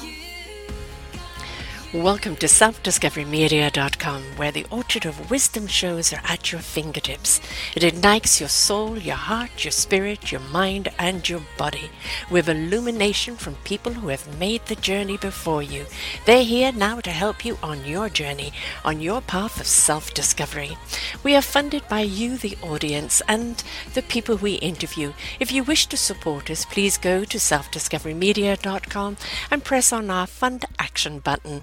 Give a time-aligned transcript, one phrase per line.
[0.00, 0.41] You
[1.94, 7.38] Welcome to selfdiscoverymedia.com, where the orchard of wisdom shows are at your fingertips.
[7.76, 11.90] It ignites your soul, your heart, your spirit, your mind, and your body
[12.30, 15.84] with illumination from people who have made the journey before you.
[16.24, 18.54] They're here now to help you on your journey,
[18.86, 20.78] on your path of self discovery.
[21.22, 23.62] We are funded by you, the audience, and
[23.92, 25.12] the people we interview.
[25.38, 29.18] If you wish to support us, please go to selfdiscoverymedia.com
[29.50, 31.60] and press on our Fund Action button.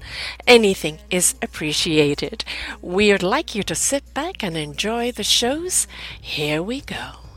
[0.47, 2.43] Anything is appreciated.
[2.81, 5.87] We'd like you to sit back and enjoy the shows.
[6.19, 7.28] Here we go.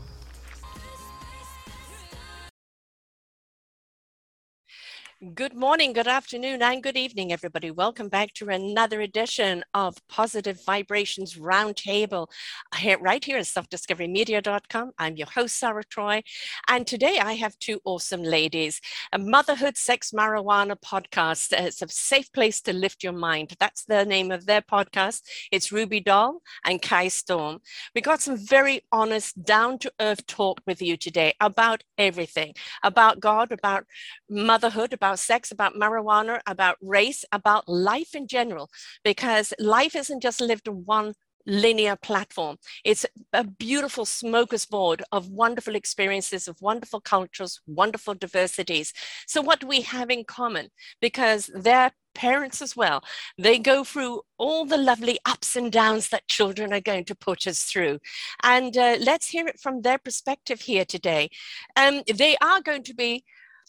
[5.23, 7.71] Good morning, good afternoon, and good evening, everybody.
[7.71, 12.27] Welcome back to another edition of Positive Vibrations Roundtable
[12.73, 14.91] uh, right here at selfdiscoverymedia.com.
[14.97, 16.23] I'm your host, Sarah Troy,
[16.67, 18.81] and today I have two awesome ladies.
[19.13, 21.53] A Motherhood Sex Marijuana podcast.
[21.53, 23.55] Uh, it's a safe place to lift your mind.
[23.61, 25.21] That's the name of their podcast.
[25.53, 27.59] It's Ruby Doll and Kai Storm.
[27.95, 33.21] We got some very honest, down to earth talk with you today about everything about
[33.21, 33.85] God, about
[34.29, 38.69] motherhood, about about sex, about marijuana, about race, about life in general,
[39.03, 41.13] because life isn't just lived on one
[41.45, 42.57] linear platform.
[42.83, 48.93] It's a beautiful smorgasbord of wonderful experiences, of wonderful cultures, wonderful diversities.
[49.27, 50.69] So, what do we have in common?
[50.99, 53.03] Because they're parents as well.
[53.37, 57.45] They go through all the lovely ups and downs that children are going to put
[57.47, 57.99] us through.
[58.43, 61.29] And uh, let's hear it from their perspective here today.
[61.75, 63.23] Um, they are going to be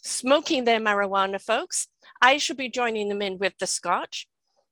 [0.05, 1.87] smoking their marijuana, folks.
[2.21, 4.27] I should be joining them in with the scotch,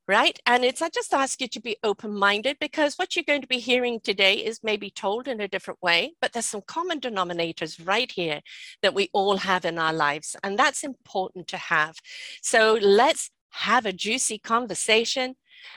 [0.08, 0.40] right?
[0.46, 3.48] And it's, I just ask you to be open minded because what you're going to
[3.48, 7.86] be hearing today is maybe told in a different way, but there's some common denominators
[7.86, 8.42] right here
[8.82, 10.36] that we all have in our lives.
[10.44, 11.96] And that's important to have.
[12.42, 15.36] So let's have a juicy conversation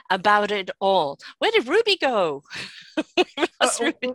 [0.09, 1.17] about it all.
[1.39, 2.43] Where did Ruby go?
[3.17, 4.13] uh, Ruby.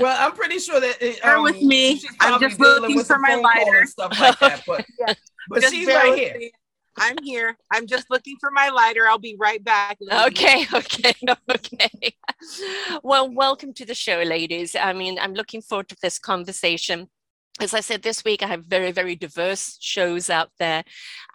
[0.00, 2.02] Well, I'm pretty sure that it, um, with me.
[2.20, 4.62] I'm just looking for my lighter and stuff like that.
[4.66, 5.14] But yeah.
[5.48, 6.36] but she's right here.
[6.38, 6.52] Me.
[6.98, 7.56] I'm here.
[7.70, 9.06] I'm just looking for my lighter.
[9.06, 9.98] I'll be right back.
[10.26, 11.14] Okay, okay,
[11.50, 12.14] okay.
[13.02, 14.76] well, welcome to the show, ladies.
[14.76, 17.08] I mean, I'm looking forward to this conversation
[17.60, 20.84] as I said this week, I have very, very diverse shows out there.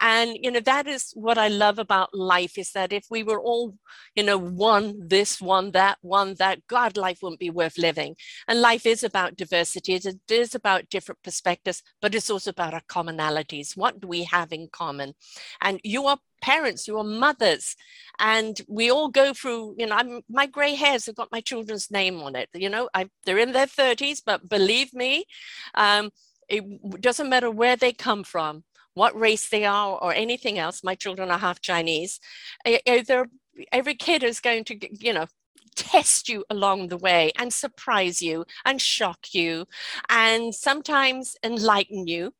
[0.00, 3.40] And, you know, that is what I love about life is that if we were
[3.40, 3.76] all,
[4.16, 8.16] you know, one, this, one, that, one, that, God, life wouldn't be worth living.
[8.48, 9.94] And life is about diversity.
[9.94, 13.76] It is about different perspectives, but it's also about our commonalities.
[13.76, 15.14] What do we have in common?
[15.62, 17.76] And you are parents, you are mothers,
[18.18, 19.74] and we all go through.
[19.78, 22.48] You know, I'm, my grey hairs have got my children's name on it.
[22.54, 25.24] You know, I, they're in their thirties, but believe me,
[25.74, 26.10] um,
[26.48, 30.82] it doesn't matter where they come from, what race they are, or anything else.
[30.82, 32.20] My children are half Chinese.
[33.72, 35.26] every kid is going to, you know,
[35.78, 39.66] test you along the way and surprise you and shock you
[40.08, 42.32] and sometimes enlighten you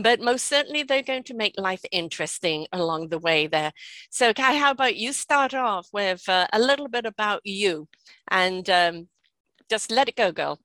[0.00, 3.72] but most certainly they're going to make life interesting along the way there.
[4.10, 7.88] So Kai, how about you start off with uh, a little bit about you
[8.30, 9.08] and um,
[9.72, 10.60] just let it go, girl.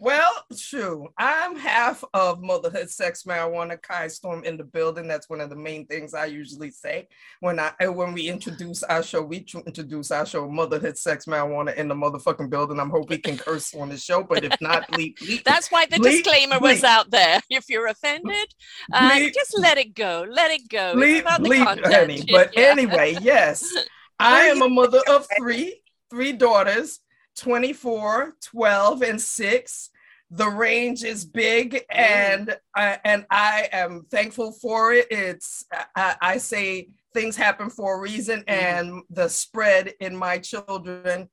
[0.00, 1.06] well, true.
[1.16, 5.06] I'm half of Motherhood Sex Marijuana Kai Storm in the building.
[5.06, 7.06] That's one of the main things I usually say
[7.38, 9.22] when I when we introduce our show.
[9.22, 12.80] We introduce our show Motherhood Sex Marijuana in the motherfucking building.
[12.80, 15.86] I'm hoping we can curse on the show, but if not, bleep, bleep, That's why
[15.86, 16.72] the bleep, disclaimer bleep.
[16.72, 17.40] was out there.
[17.50, 18.52] If you're offended,
[18.92, 20.26] uh, just let it go.
[20.28, 20.96] Let it go.
[20.96, 22.24] Bleep, bleep, honey.
[22.28, 22.64] But yeah.
[22.64, 23.64] anyway, yes,
[24.18, 26.98] I am a mother of three, three daughters
[27.36, 29.90] 24, 12, and 6.
[30.32, 35.08] The range is big, and I, and I am thankful for it.
[35.10, 35.64] It's
[35.96, 38.48] I, I say things happen for a reason, mm-hmm.
[38.50, 41.28] and the spread in my children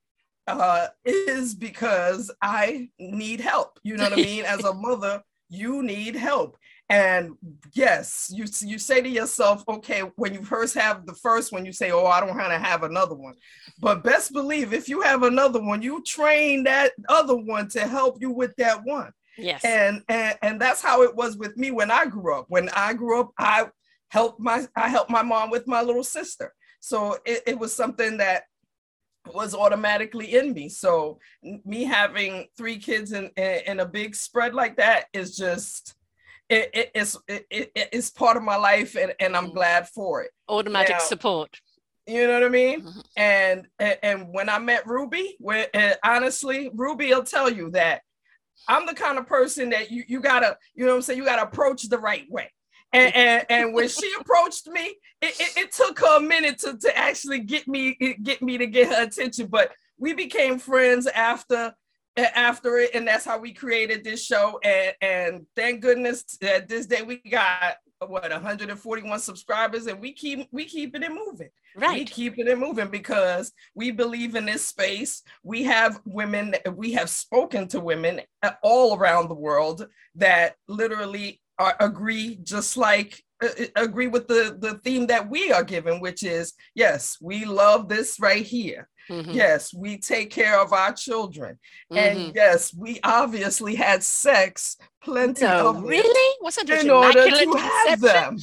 [0.48, 3.80] uh, is because I need help.
[3.84, 4.46] You know what I mean?
[4.46, 6.58] As a mother, you need help.
[6.90, 7.34] And
[7.74, 11.74] yes, you you say to yourself, okay, when you first have the first one, you
[11.74, 13.36] say, oh, I don't want to have another one.
[13.80, 18.22] But best believe if you have another one, you train that other one to help
[18.22, 19.12] you with that one.
[19.38, 19.66] Yes.
[19.66, 22.46] And and and that's how it was with me when I grew up.
[22.48, 23.68] When I grew up, I
[24.10, 26.54] helped my I helped my mom with my little sister.
[26.80, 28.44] So it, it was something that
[29.34, 30.70] was automatically in me.
[30.70, 31.20] So
[31.66, 35.97] me having three kids in, in, in a big spread like that is just
[36.50, 39.56] it, it, it's it, it, it's part of my life and, and I'm mm-hmm.
[39.56, 40.32] glad for it.
[40.48, 41.60] Automatic now, support.
[42.06, 42.82] You know what I mean?
[42.82, 43.00] Mm-hmm.
[43.18, 45.68] And, and, and when I met Ruby, where
[46.04, 48.02] honestly, Ruby will tell you that
[48.68, 51.26] I'm the kind of person that you you gotta, you know what I'm saying, you
[51.26, 52.52] gotta approach the right way.
[52.94, 56.78] And, and, and when she approached me, it, it, it, took her a minute to,
[56.78, 59.48] to actually get me get me to get her attention.
[59.48, 61.74] But we became friends after
[62.18, 64.60] after it, and that's how we created this show.
[64.64, 70.48] And and thank goodness that this day we got what 141 subscribers, and we keep
[70.52, 71.50] we keeping it moving.
[71.76, 75.24] Right, we keeping it moving because we believe in this space.
[75.44, 76.56] We have women.
[76.76, 78.22] We have spoken to women
[78.64, 84.58] all around the world that literally are, agree, just like uh, uh, agree with the
[84.60, 88.88] the theme that we are given, which is yes, we love this right here.
[89.10, 89.32] Mm-hmm.
[89.32, 91.58] Yes, we take care of our children.
[91.92, 91.98] Mm-hmm.
[91.98, 96.38] And yes, we obviously had sex plenty no, of really?
[96.42, 98.38] Was it in order to have them?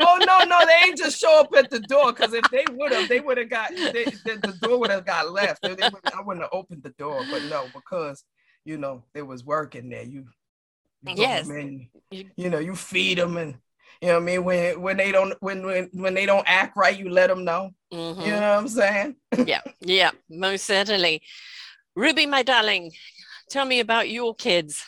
[0.00, 2.92] oh no, no, they ain't just show up at the door because if they would
[2.92, 5.62] have, they would have got they, the, the, door would have got left.
[5.62, 8.24] They, they would, I wouldn't have opened the door, but no, because
[8.64, 10.04] you know there was work in there.
[10.04, 10.26] You,
[11.06, 11.48] you yes,
[12.10, 13.54] you, you know, you feed them and
[14.02, 14.44] you know what I mean?
[14.44, 17.70] When when they don't when when when they don't act right, you let them know.
[17.92, 18.20] Mm-hmm.
[18.20, 19.16] You know what I'm saying?
[19.46, 21.22] yeah, yeah, most certainly.
[21.94, 22.90] Ruby, my darling,
[23.48, 24.84] tell me about your kids.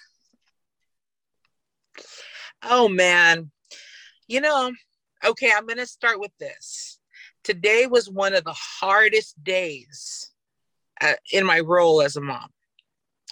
[2.64, 3.52] Oh man.
[4.26, 4.72] You know,
[5.24, 6.98] okay, I'm going to start with this.
[7.44, 10.32] Today was one of the hardest days
[11.00, 12.48] uh, in my role as a mom.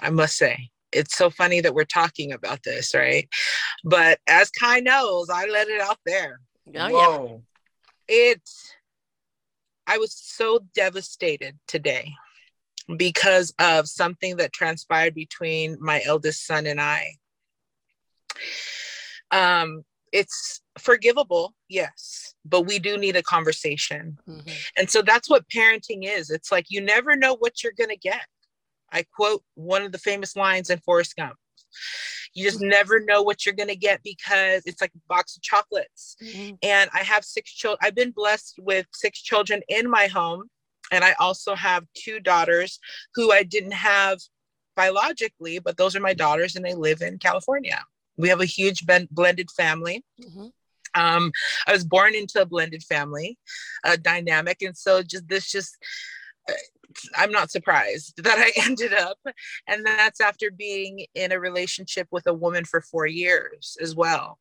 [0.01, 3.29] I must say it's so funny that we're talking about this, right?
[3.85, 6.41] But as Kai knows, I let it out there.
[6.77, 7.43] Oh, Whoa.
[8.09, 8.15] yeah.
[8.15, 8.51] It,
[9.87, 12.13] I was so devastated today
[12.97, 17.15] because of something that transpired between my eldest son and I.
[19.31, 24.19] Um, it's forgivable, yes, but we do need a conversation.
[24.29, 24.55] Mm-hmm.
[24.77, 26.31] And so that's what parenting is.
[26.31, 28.27] It's like you never know what you're going to get.
[28.93, 31.35] I quote one of the famous lines in Forrest Gump.
[32.35, 35.43] You just never know what you're going to get because it's like a box of
[35.43, 36.17] chocolates.
[36.23, 36.55] Mm-hmm.
[36.63, 37.79] And I have six children.
[37.83, 40.45] I've been blessed with six children in my home.
[40.91, 42.79] And I also have two daughters
[43.15, 44.19] who I didn't have
[44.77, 47.83] biologically, but those are my daughters and they live in California.
[48.17, 50.05] We have a huge ben- blended family.
[50.23, 50.49] Mm-hmm.
[50.95, 51.33] Um,
[51.67, 53.39] I was born into a blended family
[53.85, 54.61] uh, dynamic.
[54.61, 55.77] And so just this just
[57.17, 59.19] I'm not surprised that I ended up.
[59.67, 64.39] And that's after being in a relationship with a woman for four years as well.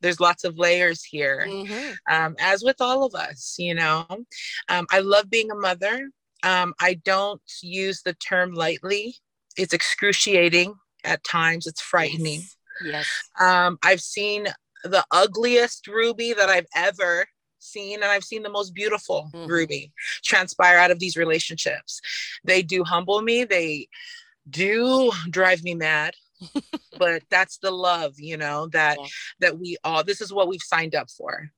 [0.00, 1.92] There's lots of layers here, mm-hmm.
[2.12, 4.04] um, as with all of us, you know.
[4.68, 6.10] Um, I love being a mother.
[6.42, 9.14] Um, I don't use the term lightly,
[9.56, 12.42] it's excruciating at times, it's frightening.
[12.84, 13.06] Yes.
[13.06, 13.06] yes.
[13.38, 14.48] Um, I've seen
[14.84, 17.26] the ugliest Ruby that I've ever
[17.62, 19.50] seen and I've seen the most beautiful mm-hmm.
[19.50, 19.92] Ruby
[20.24, 22.00] transpire out of these relationships.
[22.44, 23.88] They do humble me, they
[24.48, 26.14] do drive me mad.
[26.98, 29.06] But that's the love you know that yeah.
[29.40, 31.50] that we all this is what we've signed up for.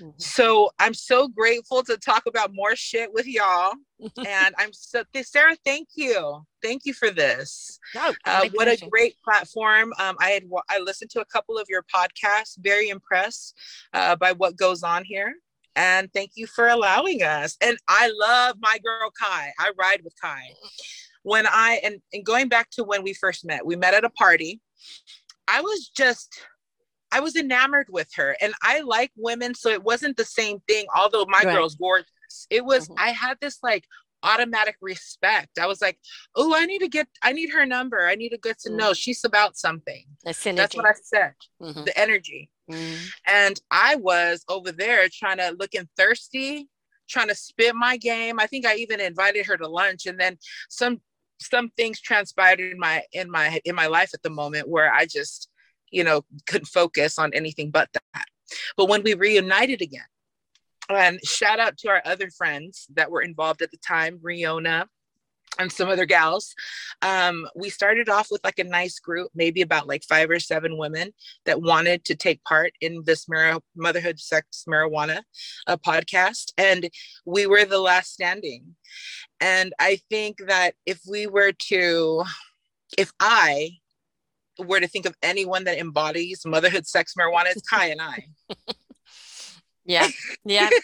[0.00, 0.10] Mm-hmm.
[0.16, 3.72] so i'm so grateful to talk about more shit with y'all.
[4.26, 6.46] And i'm so sarah thank you.
[6.62, 7.78] Thank you for this.
[7.94, 9.92] No, uh, what a great platform.
[9.98, 13.56] Um, i had i listened to a couple of your podcasts very impressed
[13.92, 15.34] uh, by what goes on here.
[15.76, 17.56] And thank you for allowing us.
[17.60, 19.52] And i love my girl kai.
[19.58, 20.54] I ride with kai
[21.22, 24.10] when I and, and going back to when we first met, we met at a
[24.10, 24.60] party.
[25.48, 26.40] I was just
[27.12, 30.86] I was enamored with her and I like women, so it wasn't the same thing,
[30.94, 31.54] although my right.
[31.54, 32.10] girl's gorgeous.
[32.48, 33.02] It was mm-hmm.
[33.02, 33.84] I had this like
[34.22, 35.58] automatic respect.
[35.58, 35.98] I was like,
[36.34, 38.06] oh, I need to get, I need her number.
[38.06, 38.78] I need to get to mm-hmm.
[38.78, 40.04] know she's about something.
[40.56, 41.34] That's what I said.
[41.62, 41.84] Mm-hmm.
[41.84, 42.50] The energy.
[42.70, 43.04] Mm-hmm.
[43.26, 46.68] And I was over there trying to looking thirsty,
[47.08, 48.38] trying to spit my game.
[48.38, 51.00] I think I even invited her to lunch, and then some
[51.40, 55.06] some things transpired in my in my in my life at the moment where I
[55.06, 55.48] just,
[55.90, 58.24] you know, couldn't focus on anything but that.
[58.76, 60.02] But when we reunited again,
[60.88, 64.86] and shout out to our other friends that were involved at the time, Riona
[65.58, 66.54] and some other gals.
[67.02, 70.78] Um, we started off with like a nice group, maybe about like five or seven
[70.78, 71.12] women
[71.44, 75.22] that wanted to take part in this mar- motherhood, sex, marijuana
[75.66, 76.52] uh, podcast.
[76.56, 76.88] And
[77.24, 78.76] we were the last standing.
[79.40, 82.24] And I think that if we were to,
[82.96, 83.70] if I
[84.58, 88.26] were to think of anyone that embodies motherhood, sex, marijuana, it's Kai and I.
[89.90, 90.08] yeah
[90.44, 90.70] yeah.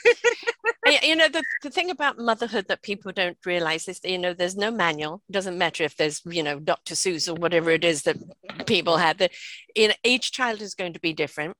[1.02, 4.34] You know the, the thing about motherhood that people don't realize is that, you know
[4.34, 5.20] there's no manual.
[5.28, 8.16] It doesn't matter if there's you know dr seuss or whatever it is that
[8.66, 9.18] people have.
[9.18, 9.32] That
[9.74, 11.56] you know each child is going to be different.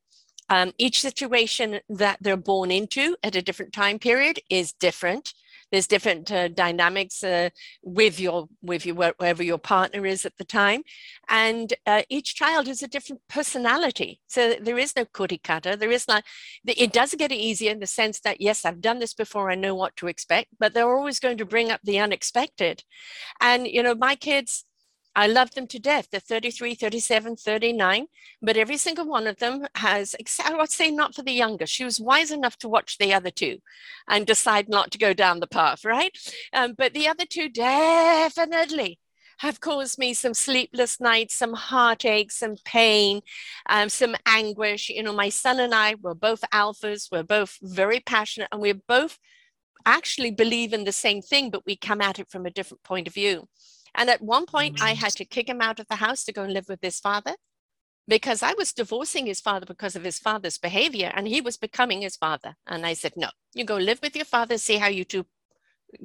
[0.48, 5.34] Um, each situation that they're born into at a different time period is different
[5.70, 7.50] there's different uh, dynamics uh,
[7.82, 10.82] with your with your wherever your partner is at the time.
[11.28, 14.20] And uh, each child has a different personality.
[14.26, 16.24] So there is no cookie cutter there is not
[16.66, 19.74] it does get easier in the sense that yes i've done this before i know
[19.74, 22.82] what to expect but they're always going to bring up the unexpected.
[23.40, 24.65] And you know my kids
[25.16, 26.08] I love them to death.
[26.10, 28.06] They're 33, 37, 39,
[28.42, 31.64] but every single one of them has, I would say not for the younger.
[31.64, 33.58] She was wise enough to watch the other two
[34.06, 36.14] and decide not to go down the path, right?
[36.52, 39.00] Um, but the other two definitely
[39.38, 43.22] have caused me some sleepless nights, some heartache, some pain,
[43.70, 44.90] um, some anguish.
[44.90, 48.82] You know, my son and I were both alphas, we're both very passionate, and we're
[48.86, 49.18] both
[49.86, 53.08] actually believe in the same thing, but we come at it from a different point
[53.08, 53.48] of view.
[53.96, 56.44] And at one point, I had to kick him out of the house to go
[56.44, 57.34] and live with his father
[58.06, 62.02] because I was divorcing his father because of his father's behavior and he was becoming
[62.02, 62.54] his father.
[62.66, 65.26] And I said, no, you go live with your father, see how you two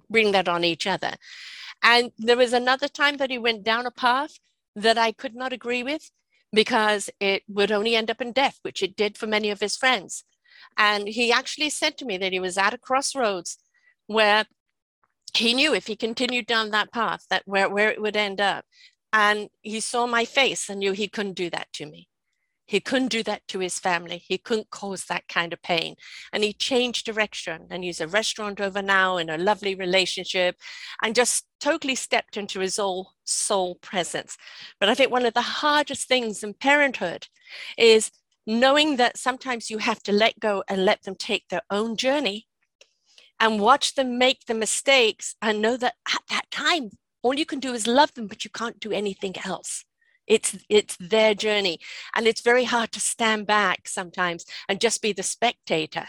[0.10, 1.12] bring that on each other.
[1.84, 4.40] And there was another time that he went down a path
[4.76, 6.10] that I could not agree with
[6.54, 9.76] because it would only end up in death, which it did for many of his
[9.76, 10.24] friends.
[10.78, 13.58] And he actually said to me that he was at a crossroads
[14.08, 14.46] where
[15.34, 18.66] he knew if he continued down that path that where, where it would end up.
[19.14, 22.08] And he saw my face and knew he couldn't do that to me.
[22.66, 24.24] He couldn't do that to his family.
[24.26, 25.96] He couldn't cause that kind of pain.
[26.32, 27.68] And he changed direction.
[27.70, 30.56] And he's a restaurant over now in a lovely relationship
[31.04, 34.38] and just totally stepped into his old soul presence.
[34.80, 37.28] But i think one of the hardest things in parenthood
[37.78, 38.12] is
[38.48, 42.48] knowing that sometimes you have to let go and let them take their own journey
[43.42, 46.92] and watch them make the mistakes and know that at that time
[47.24, 49.84] all you can do is love them but you can't do anything else.
[50.28, 51.80] It's it's their journey.
[52.16, 56.06] And it's very hard to stand back sometimes and just be the spectator.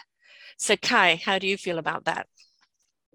[0.59, 2.27] So kai how do you feel about that?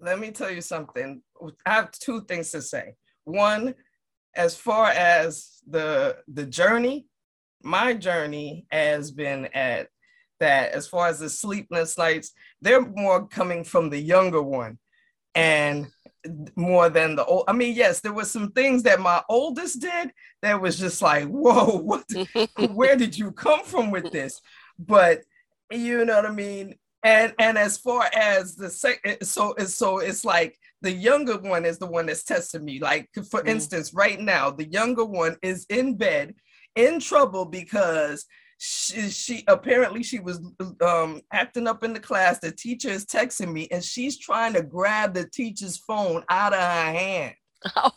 [0.00, 1.22] Let me tell you something.
[1.64, 2.94] I have two things to say.
[3.24, 3.74] One
[4.34, 7.06] as far as the the journey
[7.62, 9.88] my journey has been at
[10.40, 14.78] that as far as the sleepless nights, they're more coming from the younger one
[15.34, 15.88] and
[16.56, 17.44] more than the old.
[17.48, 20.10] I mean, yes, there were some things that my oldest did
[20.42, 22.04] that was just like, whoa, what,
[22.72, 24.40] where did you come from with this?
[24.78, 25.22] But
[25.70, 26.74] you know what I mean?
[27.04, 31.78] And and as far as the second, so so it's like the younger one is
[31.78, 32.80] the one that's testing me.
[32.80, 33.48] Like for mm.
[33.48, 36.34] instance, right now, the younger one is in bed
[36.74, 38.26] in trouble because
[38.58, 40.40] she, she apparently she was
[40.80, 42.40] um, acting up in the class.
[42.40, 46.60] The teacher is texting me, and she's trying to grab the teacher's phone out of
[46.60, 47.34] her hand.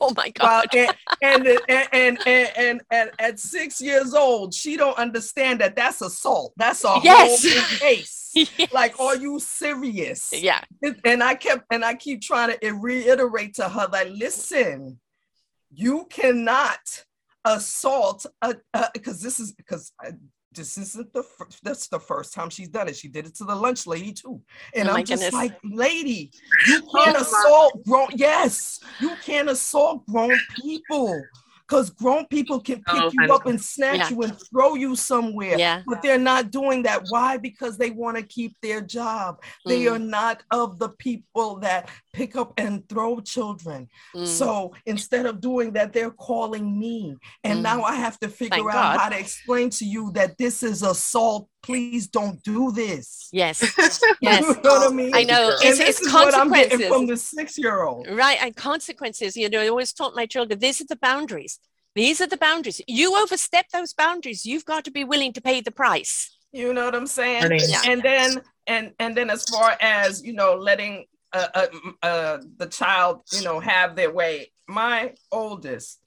[0.01, 0.65] Oh my god!
[0.73, 0.91] and,
[1.21, 1.87] and, and,
[2.25, 6.53] and, and, and, at six years old, she don't understand that that's assault.
[6.57, 7.43] That's a yes.
[7.43, 8.17] whole case.
[8.71, 10.33] Like, are you serious?
[10.33, 10.63] Yeah.
[11.03, 14.99] And I kept and I keep trying to reiterate to her that listen,
[15.69, 16.79] you cannot
[17.45, 18.25] assault
[18.93, 19.91] because this is because
[20.53, 22.95] this isn't the first, that's the first time she's done it.
[22.95, 24.41] She did it to the lunch lady too.
[24.75, 25.33] And oh I'm just goodness.
[25.33, 26.31] like, lady,
[26.67, 28.07] you can't assault grown.
[28.15, 31.23] Yes, you can't assault grown people
[31.71, 34.09] because grown people can pick oh, you up and snatch yeah.
[34.09, 35.57] you and throw you somewhere.
[35.57, 35.83] Yeah.
[35.87, 37.03] But they're not doing that.
[37.07, 37.37] Why?
[37.37, 39.41] Because they want to keep their job.
[39.65, 39.69] Mm.
[39.69, 43.87] They are not of the people that pick up and throw children.
[44.15, 44.27] Mm.
[44.27, 47.15] So instead of doing that, they're calling me.
[47.43, 47.63] And mm.
[47.63, 48.99] now I have to figure Thank out God.
[48.99, 51.47] how to explain to you that this is assault.
[51.63, 53.29] Please don't do this.
[53.31, 53.61] Yes.
[54.21, 54.41] yes.
[54.41, 55.15] you know what I mean?
[55.15, 55.49] I know.
[55.49, 58.07] And it's, this it's is what I'm getting from the six year old.
[58.09, 58.37] Right.
[58.41, 59.37] And consequences.
[59.37, 61.59] You know, I always taught my children, these are the boundaries.
[61.93, 62.81] These are the boundaries.
[62.87, 66.35] You overstep those boundaries, you've got to be willing to pay the price.
[66.53, 67.59] You know what I'm saying?
[67.67, 67.81] Yeah.
[67.85, 71.67] And then and and then as far as you know, letting uh, uh,
[72.03, 74.51] uh, the child you know have their way.
[74.67, 76.01] My oldest,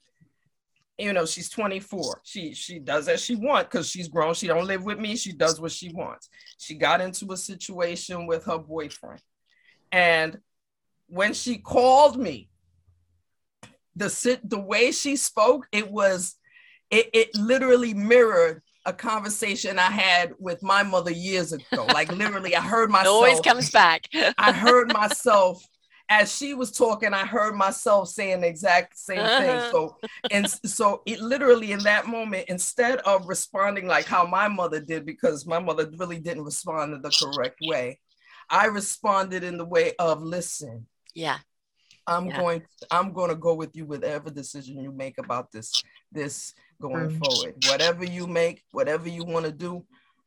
[0.98, 2.20] you know, she's 24.
[2.24, 4.34] She she does as she wants because she's grown.
[4.34, 5.16] She don't live with me.
[5.16, 6.28] She does what she wants.
[6.58, 9.22] She got into a situation with her boyfriend,
[9.92, 10.38] and
[11.06, 12.48] when she called me
[13.96, 16.36] the the way she spoke, it was
[16.90, 21.86] it, it literally mirrored a conversation I had with my mother years ago.
[21.86, 23.06] Like literally, I heard myself.
[23.14, 24.08] It always comes back.
[24.38, 25.66] I heard myself
[26.08, 27.14] as she was talking.
[27.14, 29.50] I heard myself saying the exact same thing.
[29.50, 29.70] Uh-huh.
[29.70, 29.96] So
[30.30, 35.06] and so it literally in that moment, instead of responding like how my mother did,
[35.06, 38.00] because my mother really didn't respond in the correct way,
[38.50, 40.86] I responded in the way of listen.
[41.14, 41.38] Yeah.
[42.06, 42.38] I'm yeah.
[42.38, 47.08] going I'm going to go with you whatever decision you make about this this going
[47.08, 47.18] mm-hmm.
[47.18, 47.54] forward.
[47.68, 49.84] Whatever you make, whatever you want to do,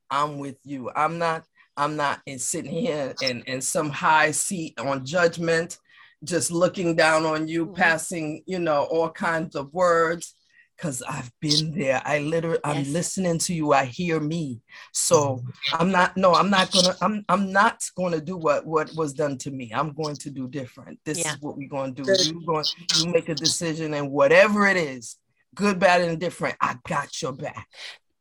[0.10, 0.92] I'm with you.
[0.96, 5.77] I'm not I'm not in sitting here in, in some high seat on judgment.
[6.24, 7.75] just looking down on you, mm-hmm.
[7.75, 10.34] passing, you know, all kinds of words
[10.77, 12.01] because I've been there.
[12.06, 13.74] I literally, I'm listening to you.
[13.74, 14.62] I hear me.
[14.94, 16.16] So I'm not.
[16.16, 16.96] No, I'm not gonna.
[17.01, 17.25] I'm.
[17.30, 19.72] I'm not gonna do what what was done to me.
[19.74, 21.00] I'm going to do different.
[21.04, 21.34] This yeah.
[21.34, 22.24] is what we're going to do.
[22.24, 22.66] You going.
[22.98, 25.18] You make a decision, and whatever it is,
[25.57, 27.67] good, bad, and different, I got your back.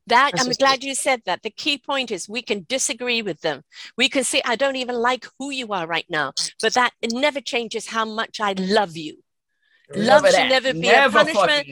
[0.08, 1.42] That I'm glad you said that.
[1.42, 3.62] The key point is we can disagree with them.
[3.96, 7.12] We can say, I don't even like who you are right now, but that it
[7.12, 9.18] never changes how much I love you.
[9.94, 10.48] Love should that.
[10.48, 11.68] never be never a punishment.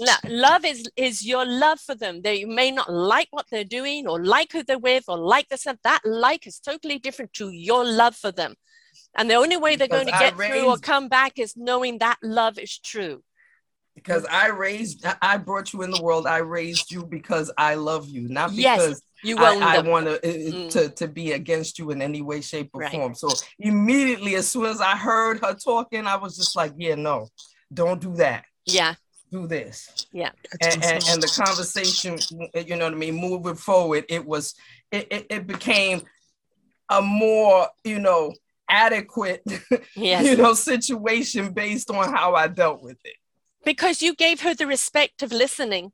[0.00, 2.22] No, love is is your love for them.
[2.22, 5.58] They may not like what they're doing or like who they're with or like the
[5.58, 5.76] stuff.
[5.84, 8.54] That like is totally different to your love for them.
[9.16, 11.56] And the only way they're going to I get raised, through or come back is
[11.56, 13.22] knowing that love is true.
[13.98, 16.26] Because I raised, I brought you in the world.
[16.26, 20.14] I raised you because I love you, not because yes, you I, I want to,
[20.16, 20.70] uh, mm.
[20.70, 22.92] to to be against you in any way, shape, or right.
[22.92, 23.14] form.
[23.14, 23.28] So
[23.58, 27.28] immediately, as soon as I heard her talking, I was just like, yeah, no,
[27.72, 28.44] don't do that.
[28.64, 28.94] Yeah.
[29.30, 30.06] Do this.
[30.12, 30.30] Yeah.
[30.62, 32.18] And, and, and, the conversation,
[32.54, 34.54] you know what I mean, moving forward, it was,
[34.90, 36.02] it, it, it became
[36.88, 38.32] a more, you know,
[38.68, 39.42] adequate,
[39.96, 40.24] yes.
[40.24, 43.16] you know, situation based on how I dealt with it.
[43.68, 45.92] Because you gave her the respect of listening.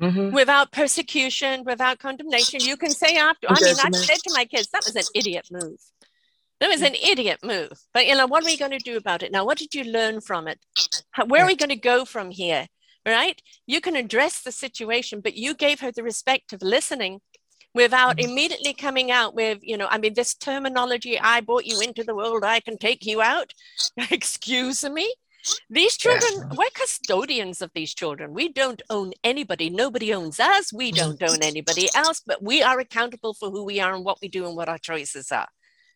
[0.00, 0.32] Mm-hmm.
[0.32, 3.48] Without persecution, without condemnation, you can say after.
[3.50, 5.80] I mean, I said to my kids, that was an idiot move.
[6.60, 7.72] That was an idiot move.
[7.92, 9.44] But you know, what are we going to do about it now?
[9.44, 10.60] What did you learn from it?
[11.10, 12.68] How, where are we going to go from here?
[13.04, 13.42] Right?
[13.66, 17.20] You can address the situation, but you gave her the respect of listening
[17.74, 18.30] without mm-hmm.
[18.30, 22.14] immediately coming out with, you know, I mean, this terminology, I brought you into the
[22.14, 23.52] world, I can take you out.
[24.12, 25.12] Excuse me.
[25.70, 26.56] These children, yeah.
[26.56, 28.34] we're custodians of these children.
[28.34, 29.70] We don't own anybody.
[29.70, 30.72] Nobody owns us.
[30.72, 31.16] We mm-hmm.
[31.16, 34.28] don't own anybody else, but we are accountable for who we are and what we
[34.28, 35.48] do and what our choices are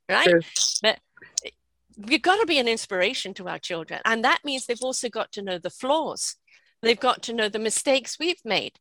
[0.08, 0.28] right?
[0.28, 0.42] Sure.
[0.82, 0.98] But
[1.44, 1.50] eh,
[1.96, 4.00] we've got to be an inspiration to our children.
[4.04, 6.36] And that means they've also got to know the flaws.
[6.82, 8.78] They've got to know the mistakes we've made.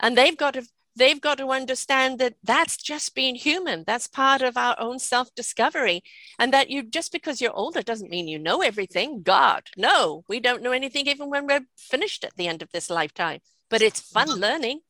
[0.00, 4.42] And they've got to they've got to understand that that's just being human that's part
[4.42, 6.02] of our own self-discovery
[6.38, 10.40] and that you just because you're older doesn't mean you know everything god no we
[10.40, 14.00] don't know anything even when we're finished at the end of this lifetime but it's
[14.00, 14.40] fun mm-hmm.
[14.40, 14.80] learning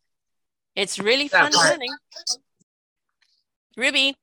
[0.74, 1.94] it's really fun learning
[3.76, 4.16] ruby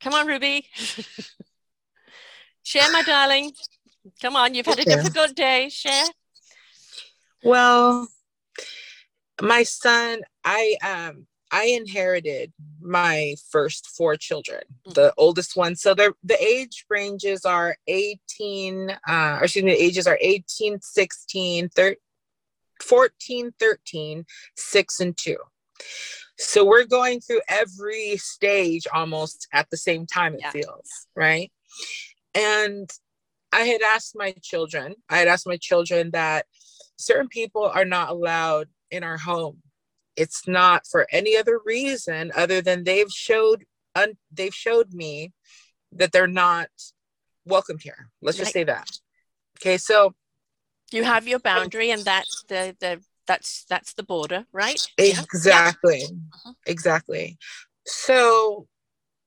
[0.00, 0.66] Come on, Ruby.
[2.62, 3.52] Share, my darling.
[4.22, 4.92] Come on, you've had okay.
[4.92, 5.68] a difficult day.
[5.68, 6.06] Share.
[7.44, 8.08] Well,
[9.42, 14.92] my son, I um I inherited my first four children, mm-hmm.
[14.92, 15.74] the oldest one.
[15.76, 20.80] So the the age ranges are 18, uh, or excuse me, the ages are 18,
[20.80, 21.96] 16, 13,
[22.82, 24.24] 14, 13,
[24.56, 25.36] 6, and 2.
[26.38, 30.50] So we're going through every stage almost at the same time, it yeah.
[30.50, 31.52] feels, right?
[32.34, 32.88] And
[33.52, 36.46] I had asked my children, I had asked my children that
[36.96, 39.62] certain people are not allowed in our home.
[40.16, 45.32] It's not for any other reason other than they've showed un, they've showed me
[45.92, 46.68] that they're not
[47.44, 48.10] welcome here.
[48.20, 48.88] Let's just say that.
[49.60, 50.14] Okay, so
[50.92, 56.06] you have your boundary and that's the the that's that's the border right exactly yeah.
[56.06, 56.52] uh-huh.
[56.66, 57.38] exactly
[57.86, 58.66] so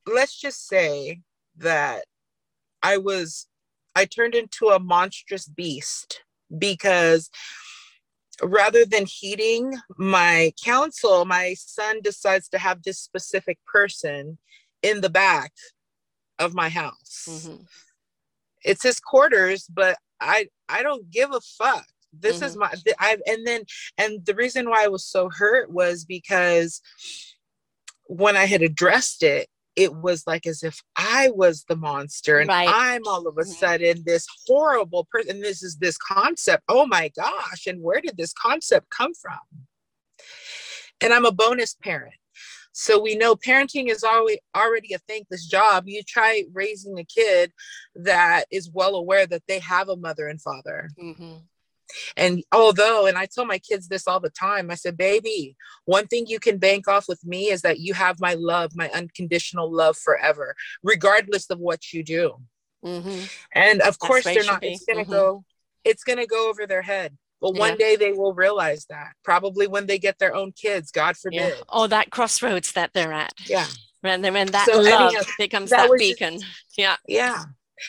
[0.05, 1.21] let's just say
[1.57, 2.03] that
[2.81, 3.47] i was
[3.95, 6.23] i turned into a monstrous beast
[6.57, 7.29] because
[8.45, 14.37] rather than heeding my counsel my son decides to have this specific person
[14.81, 15.51] in the back
[16.39, 17.61] of my house mm-hmm.
[18.63, 22.45] it's his quarters but i i don't give a fuck this mm-hmm.
[22.45, 23.61] is my i and then
[23.97, 26.81] and the reason why i was so hurt was because
[28.05, 32.49] when i had addressed it it was like as if i was the monster and
[32.49, 32.69] right.
[32.71, 33.51] i'm all of a mm-hmm.
[33.51, 38.33] sudden this horrible person this is this concept oh my gosh and where did this
[38.33, 39.39] concept come from
[41.01, 42.13] and i'm a bonus parent
[42.73, 45.83] so we know parenting is always already a thankless job.
[45.87, 47.51] You try raising a kid
[47.95, 50.89] that is well aware that they have a mother and father.
[50.99, 51.35] Mm-hmm.
[52.17, 56.07] And although, and I tell my kids this all the time, I said, baby, one
[56.07, 59.71] thing you can bank off with me is that you have my love, my unconditional
[59.71, 62.35] love forever, regardless of what you do.
[62.83, 63.25] Mm-hmm.
[63.53, 65.11] And of That's course, they're not, it's going to mm-hmm.
[65.11, 65.43] go,
[65.83, 67.17] it's going to go over their head.
[67.41, 67.75] But one yeah.
[67.75, 71.39] day they will realize that, probably when they get their own kids, God forbid.
[71.39, 71.63] Yeah.
[71.69, 73.33] Oh, that crossroads that they're at.
[73.45, 73.67] Yeah.
[73.99, 76.39] When, when that so, love becomes that, that beacon.
[76.39, 76.95] Just, yeah.
[77.07, 77.43] Yeah.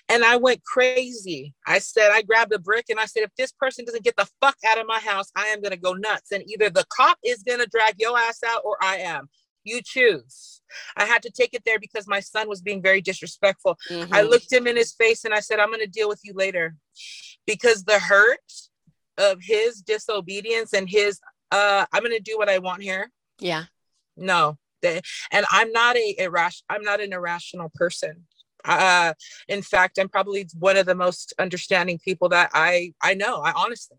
[0.08, 1.54] And I went crazy.
[1.66, 4.28] I said, I grabbed a brick and I said, if this person doesn't get the
[4.40, 6.32] fuck out of my house, I am going to go nuts.
[6.32, 9.28] And either the cop is going to drag your ass out or I am.
[9.64, 10.62] You choose.
[10.96, 13.78] I had to take it there because my son was being very disrespectful.
[13.90, 14.12] Mm-hmm.
[14.12, 16.32] I looked him in his face and I said, I'm going to deal with you
[16.34, 16.76] later
[17.46, 18.40] because the hurt
[19.16, 21.20] of his disobedience and his,
[21.50, 23.10] uh, I'm going to do what I want here.
[23.38, 23.64] Yeah.
[24.16, 24.58] No.
[24.82, 28.26] And I'm not a irrational, I'm not an irrational person.
[28.64, 29.12] Uh,
[29.48, 33.52] in fact, I'm probably one of the most understanding people that I, I know, I
[33.52, 33.98] honestly.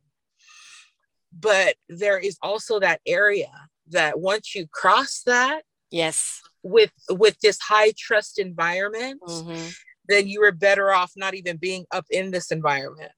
[1.37, 3.51] But there is also that area
[3.89, 9.67] that once you cross that, yes, with with this high trust environment, mm-hmm.
[10.07, 13.11] then you are better off not even being up in this environment.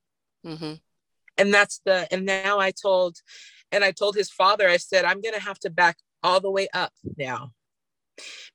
[0.46, 0.74] Mm-hmm.
[1.38, 3.18] And that's the and now I told
[3.72, 6.68] and I told his father, I said, I'm gonna have to back all the way
[6.74, 7.52] up now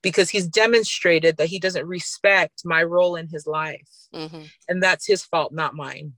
[0.01, 3.89] because he's demonstrated that he doesn't respect my role in his life.
[4.13, 4.43] Mm-hmm.
[4.67, 6.13] And that's his fault, not mine.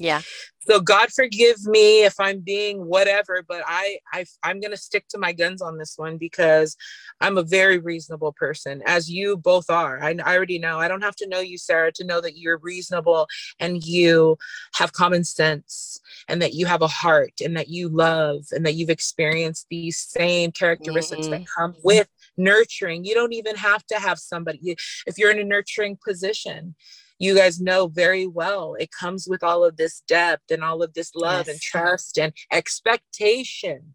[0.00, 0.22] Yeah.
[0.60, 5.18] So God forgive me if I'm being whatever, but I, I I'm gonna stick to
[5.18, 6.76] my guns on this one because
[7.20, 10.02] I'm a very reasonable person, as you both are.
[10.02, 10.78] I, I already know.
[10.78, 13.26] I don't have to know you, Sarah, to know that you're reasonable
[13.58, 14.38] and you
[14.74, 18.74] have common sense and that you have a heart and that you love and that
[18.74, 21.42] you've experienced these same characteristics mm-hmm.
[21.42, 22.08] that come with
[22.42, 23.04] nurturing.
[23.04, 24.76] You don't even have to have somebody
[25.06, 26.74] if you're in a nurturing position
[27.20, 30.94] you guys know very well it comes with all of this depth and all of
[30.94, 31.48] this love yes.
[31.48, 33.92] and trust and expectation.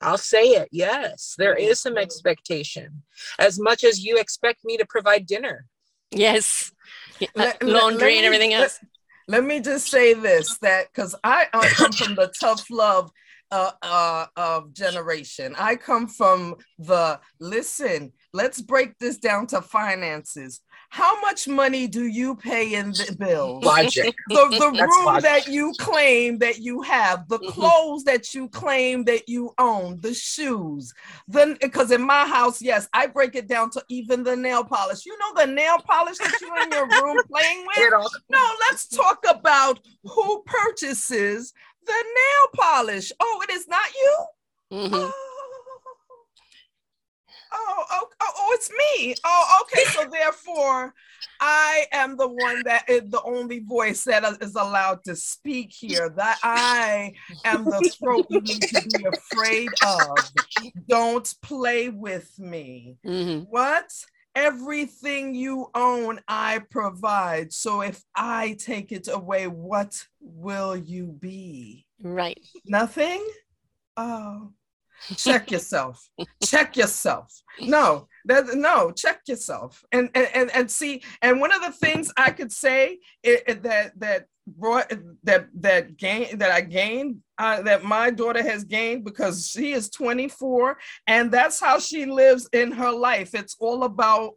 [0.00, 0.68] I'll say it.
[0.70, 3.02] Yes, there is some expectation.
[3.38, 5.66] As much as you expect me to provide dinner.
[6.10, 6.72] Yes.
[7.22, 8.78] Uh, let, Laundry let, and everything else.
[9.28, 13.10] Let, let, me just say this that because I come from the tough love
[13.54, 15.54] uh, uh, of generation.
[15.56, 20.60] I come from the listen, let's break this down to finances
[20.94, 23.58] how much money do you pay in the bill?
[23.64, 24.14] Logic.
[24.28, 25.24] The, the room logic.
[25.24, 27.50] that you claim that you have, the mm-hmm.
[27.50, 30.94] clothes that you claim that you own, the shoes.
[31.26, 35.04] Then, because in my house, yes, I break it down to even the nail polish.
[35.04, 38.12] You know the nail polish that you're in your room playing with?
[38.30, 41.52] No, let's talk about who purchases
[41.86, 43.12] the nail polish.
[43.20, 44.24] Oh, it is not you?
[44.72, 44.94] Mm-hmm.
[44.94, 45.12] Oh
[47.54, 49.14] oh, oh, oh, oh, it's me.
[49.24, 49.84] Oh, okay.
[49.90, 50.94] So therefore,
[51.40, 56.08] I am the one that is the only voice that is allowed to speak here.
[56.10, 60.32] That I am the throat you need to be afraid of.
[60.88, 62.96] Don't play with me.
[63.06, 63.44] Mm-hmm.
[63.50, 63.90] What?
[64.34, 67.52] Everything you own, I provide.
[67.52, 71.86] So if I take it away, what will you be?
[72.02, 72.40] Right.
[72.66, 73.24] Nothing?
[73.96, 74.52] Oh
[75.16, 76.08] check yourself
[76.42, 81.60] check yourself no that no check yourself and, and and and see and one of
[81.62, 84.90] the things i could say it, it, that that brought
[85.22, 89.90] that that gain that i gained uh, that my daughter has gained because she is
[89.90, 93.34] 24 and that's how she lives in her life.
[93.34, 94.34] It's all about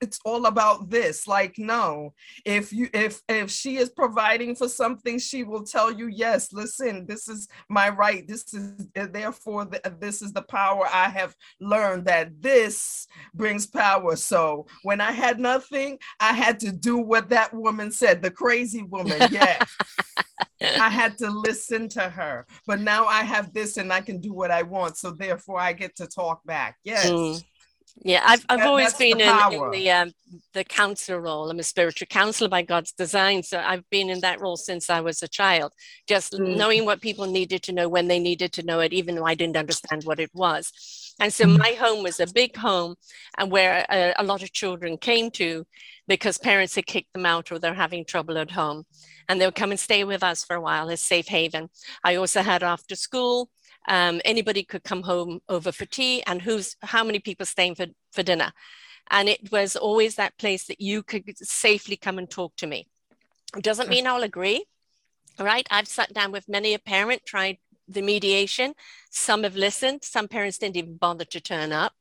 [0.00, 1.26] it's all about this.
[1.26, 6.08] Like no if you if if she is providing for something she will tell you
[6.08, 8.26] yes listen this is my right.
[8.26, 14.16] This is therefore the, this is the power i have learned that this brings power.
[14.16, 18.82] So when i had nothing i had to do what that woman said the crazy
[18.82, 19.20] woman.
[19.36, 19.68] Yes
[20.60, 22.46] I had to listen to her.
[22.66, 24.96] But now I have this and I can do what I want.
[24.96, 26.76] So therefore I get to talk back.
[26.84, 27.10] Yes.
[27.10, 27.42] Mm.
[28.02, 30.12] Yeah, I've, I've that, always been in, in, the um,
[30.52, 31.50] the counselor role.
[31.50, 35.00] I'm a spiritual counselor by God's design, so I've been in that role since I
[35.00, 35.72] was a child.
[36.06, 36.56] Just mm.
[36.56, 39.34] knowing what people needed to know when they needed to know it, even though I
[39.34, 41.14] didn't understand what it was.
[41.18, 41.58] And so mm.
[41.58, 42.96] my home was a big home,
[43.38, 45.66] and where a, a lot of children came to
[46.08, 48.84] because parents had kicked them out or they're having trouble at home
[49.28, 51.68] and they would come and stay with us for a while as safe haven.
[52.04, 53.50] I also had after school.
[53.88, 57.86] Um, anybody could come home over for tea, and who's how many people staying for,
[58.12, 58.52] for dinner.
[59.10, 62.88] And it was always that place that you could safely come and talk to me.
[63.56, 64.64] It doesn't mean I'll agree.
[65.38, 65.66] Right.
[65.70, 68.74] I've sat down with many a parent, tried the mediation.
[69.10, 70.02] Some have listened.
[70.02, 71.92] Some parents didn't even bother to turn up.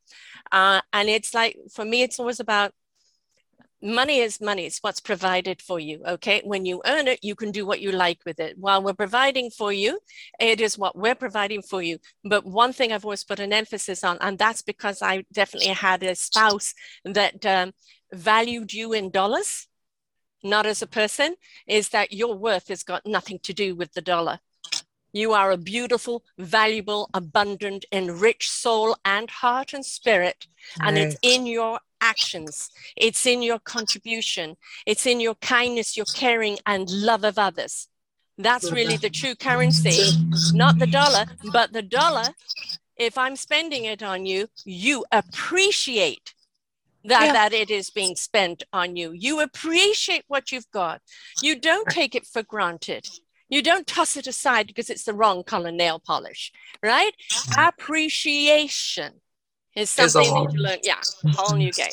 [0.52, 2.72] Uh, and it's like, for me, it's always about
[3.86, 4.66] money is money.
[4.66, 6.42] It's what's provided for you okay?
[6.44, 8.58] When you earn it you can do what you like with it.
[8.58, 10.00] While we're providing for you
[10.40, 12.00] it is what we're providing for you.
[12.24, 16.04] But one thing i've always put an emphasis on and that's because i definitely had
[16.04, 17.74] a spouse that um,
[18.12, 19.68] valued you in dollars
[20.46, 21.36] not as a person
[21.68, 24.40] is that your worth has got nothing to do with the dollar.
[25.12, 30.46] You are a beautiful, valuable, abundant, enriched soul and heart and spirit.
[30.82, 31.80] And it's in your
[32.12, 34.48] actions, it's in your contribution,
[34.86, 37.88] it's in your kindness, your caring, and love of others.
[38.38, 39.98] That's really the true currency,
[40.54, 42.28] not the dollar, but the dollar
[42.98, 46.34] if I'm spending it on you, you appreciate
[47.04, 47.34] that, yeah.
[47.34, 49.12] that it is being spent on you.
[49.12, 51.02] You appreciate what you've got.
[51.42, 53.08] You don't take it for granted.
[53.50, 57.14] You don't toss it aside because it's the wrong color nail polish, right?
[57.32, 57.68] Mm.
[57.68, 59.22] Appreciation
[59.76, 60.78] is something that you learn.
[60.84, 61.02] Yeah,
[61.34, 61.88] whole new game.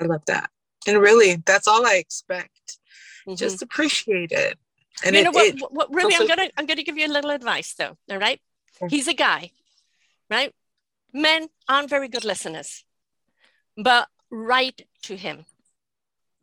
[0.00, 0.50] I love that.
[0.86, 2.78] And really, that's all I expect.
[3.26, 3.34] Mm-hmm.
[3.34, 4.58] Just appreciate it.
[5.04, 7.06] And you it, know what, it, what really also, I'm gonna I'm gonna give you
[7.06, 7.96] a little advice though.
[8.10, 8.40] All right.
[8.88, 9.50] He's a guy,
[10.30, 10.54] right?
[11.12, 12.84] Men aren't very good listeners,
[13.76, 15.44] but write to him.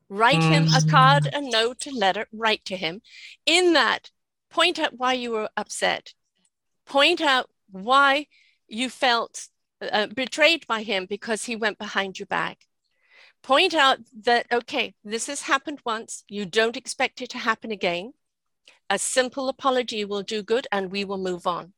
[0.10, 0.50] Write mm.
[0.50, 0.90] him a mm.
[0.90, 3.02] card, a note, a letter, write to him.
[3.46, 4.12] In that,
[4.50, 6.14] point out why you were upset.
[6.86, 8.28] Point out why
[8.68, 9.48] you felt
[9.82, 12.66] uh, betrayed by him because he went behind your back.
[13.44, 16.24] Point out that, okay, this has happened once.
[16.28, 18.14] You don't expect it to happen again.
[18.90, 21.74] A simple apology will do good and we will move on.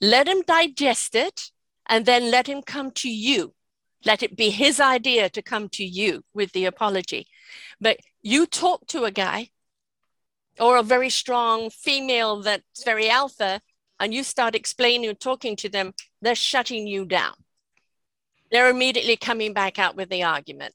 [0.00, 1.50] Let him digest it
[1.86, 3.54] and then let him come to you.
[4.04, 7.26] Let it be his idea to come to you with the apology.
[7.80, 9.50] But you talk to a guy
[10.58, 13.60] or a very strong female that's very alpha,
[14.00, 17.34] and you start explaining or talking to them, they're shutting you down.
[18.50, 20.74] They're immediately coming back out with the argument.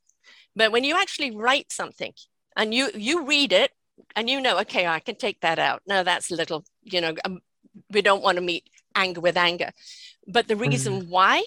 [0.56, 2.14] But when you actually write something
[2.56, 3.72] and you you read it
[4.16, 5.82] and you know, okay, I can take that out.
[5.86, 7.40] No, that's a little, you know, um,
[7.92, 9.72] we don't want to meet anger with anger.
[10.28, 11.10] But the reason mm.
[11.10, 11.44] why,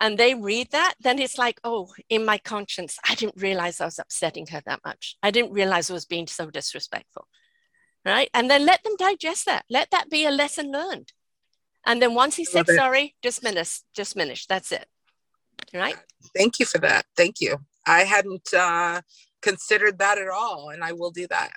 [0.00, 3.86] and they read that, then it's like, oh, in my conscience, I didn't realize I
[3.86, 5.16] was upsetting her that much.
[5.22, 7.26] I didn't realize I was being so disrespectful.
[8.04, 8.30] Right.
[8.34, 9.64] And then let them digest that.
[9.70, 11.12] Let that be a lesson learned.
[11.86, 14.46] And then once he said sorry, diminish, diminish.
[14.46, 14.86] That's it.
[15.74, 15.96] Right.
[16.36, 17.06] Thank you for that.
[17.16, 17.58] Thank you.
[17.86, 19.00] I hadn't uh,
[19.40, 21.52] considered that at all, and I will do that.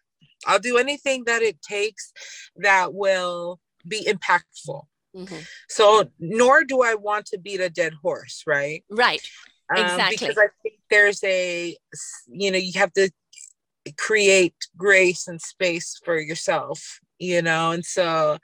[0.47, 2.11] I'll do anything that it takes
[2.57, 4.83] that will be impactful.
[5.15, 5.39] Mm-hmm.
[5.69, 8.83] So, nor do I want to beat a dead horse, right?
[8.89, 9.21] Right.
[9.75, 10.17] Um, exactly.
[10.17, 11.75] Because I think there's a,
[12.27, 13.09] you know, you have to
[13.97, 18.37] create grace and space for yourself, you know, and so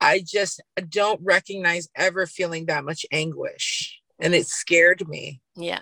[0.00, 4.00] I just don't recognize ever feeling that much anguish.
[4.20, 5.40] And it scared me.
[5.56, 5.80] Yeah.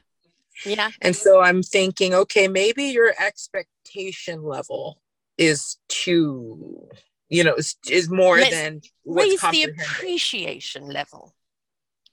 [0.65, 0.91] Yeah.
[1.03, 4.99] And so I'm thinking, okay, maybe your expectation level
[5.39, 6.89] is too
[7.29, 11.35] you know is, is more Let's than raise the appreciation level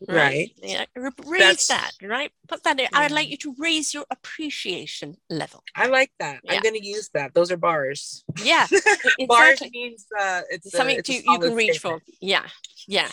[0.08, 0.52] right, right.
[0.62, 0.86] Yeah,
[1.26, 2.88] raise That's, that right put that in.
[2.94, 6.54] i'd like you to raise your appreciation level i like that yeah.
[6.54, 8.68] i'm going to use that those are bars yeah
[9.28, 12.04] bars means uh it's something a, it's to, you can reach statement.
[12.04, 12.46] for yeah
[12.88, 13.10] yeah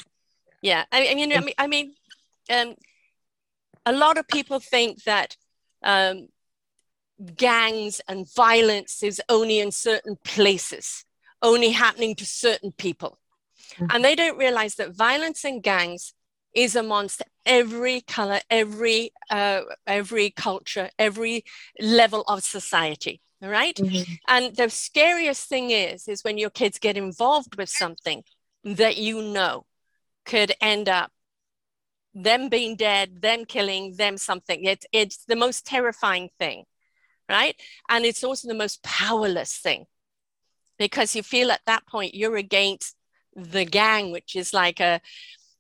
[0.63, 1.95] yeah i, I mean i mean i mean
[2.51, 2.75] um
[3.87, 5.37] a lot of people think that
[5.83, 6.29] um
[7.37, 11.05] gangs and violence is only in certain places,
[11.43, 13.19] only happening to certain people.
[13.75, 13.87] Mm-hmm.
[13.91, 16.15] And they don't realize that violence and gangs
[16.55, 21.45] is amongst every color, every uh, every culture, every
[21.81, 23.21] level of society.
[23.43, 23.77] Right.
[23.77, 24.13] Mm-hmm.
[24.29, 28.23] And the scariest thing is, is when your kids get involved with something
[28.65, 29.65] that you know
[30.27, 31.11] could end up
[32.13, 34.65] them being dead, them killing, them something.
[34.65, 36.65] It's it's the most terrifying thing
[37.31, 37.55] right?
[37.89, 39.87] And it's also the most powerless thing
[40.79, 42.97] because you feel at that point you're against
[43.37, 45.01] the gang, which is like a,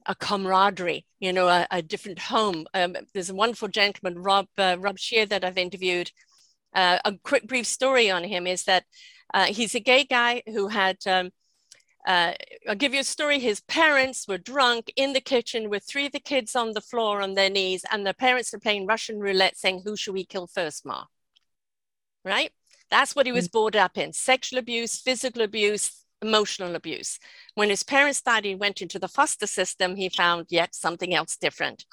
[0.06, 2.66] a camaraderie, you know, a, a different home.
[2.74, 6.10] Um, there's a wonderful gentleman, Rob uh, Rob Scheer, that I've interviewed.
[6.74, 8.84] Uh, a quick, brief story on him is that
[9.34, 10.98] uh, he's a gay guy who had.
[11.06, 11.30] Um,
[12.06, 12.32] uh,
[12.66, 13.38] I'll give you a story.
[13.38, 17.20] His parents were drunk in the kitchen with three of the kids on the floor
[17.20, 20.46] on their knees, and the parents were playing Russian roulette, saying, "Who should we kill
[20.46, 21.04] first, Ma?"
[22.24, 22.52] right?
[22.90, 23.52] That's what he was mm.
[23.52, 27.18] brought up in sexual abuse, physical abuse, emotional abuse.
[27.54, 29.96] When his parents died, he went into the foster system.
[29.96, 31.84] He found yet something else different.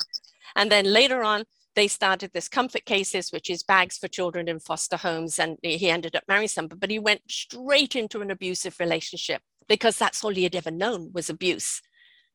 [0.55, 4.59] And then later on, they started this comfort cases, which is bags for children in
[4.59, 5.37] foster homes.
[5.37, 9.97] And he ended up marrying somebody, but he went straight into an abusive relationship because
[9.97, 11.81] that's all he had ever known was abuse,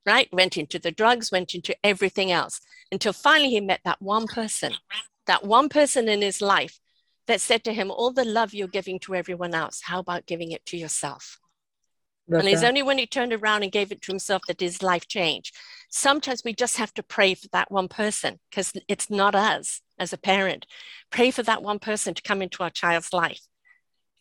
[0.07, 0.29] right?
[0.33, 4.75] Went into the drugs, went into everything else until finally he met that one person,
[5.27, 6.79] that one person in his life
[7.27, 10.53] that said to him, All the love you're giving to everyone else, how about giving
[10.53, 11.39] it to yourself?
[12.41, 15.07] And it's only when he turned around and gave it to himself that his life
[15.07, 15.55] changed.
[15.91, 20.13] Sometimes we just have to pray for that one person because it's not us as
[20.13, 20.67] a parent.
[21.11, 23.41] Pray for that one person to come into our child's life,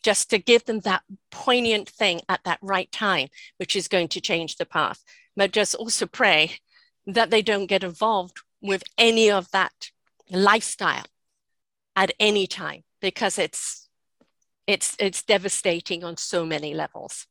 [0.02, 4.20] just to give them that poignant thing at that right time, which is going to
[4.20, 5.02] change the path.
[5.36, 6.58] But just also pray
[7.06, 9.90] that they don't get involved with any of that
[10.30, 11.04] lifestyle
[11.96, 13.88] at any time because it's
[14.66, 17.26] it's it's devastating on so many levels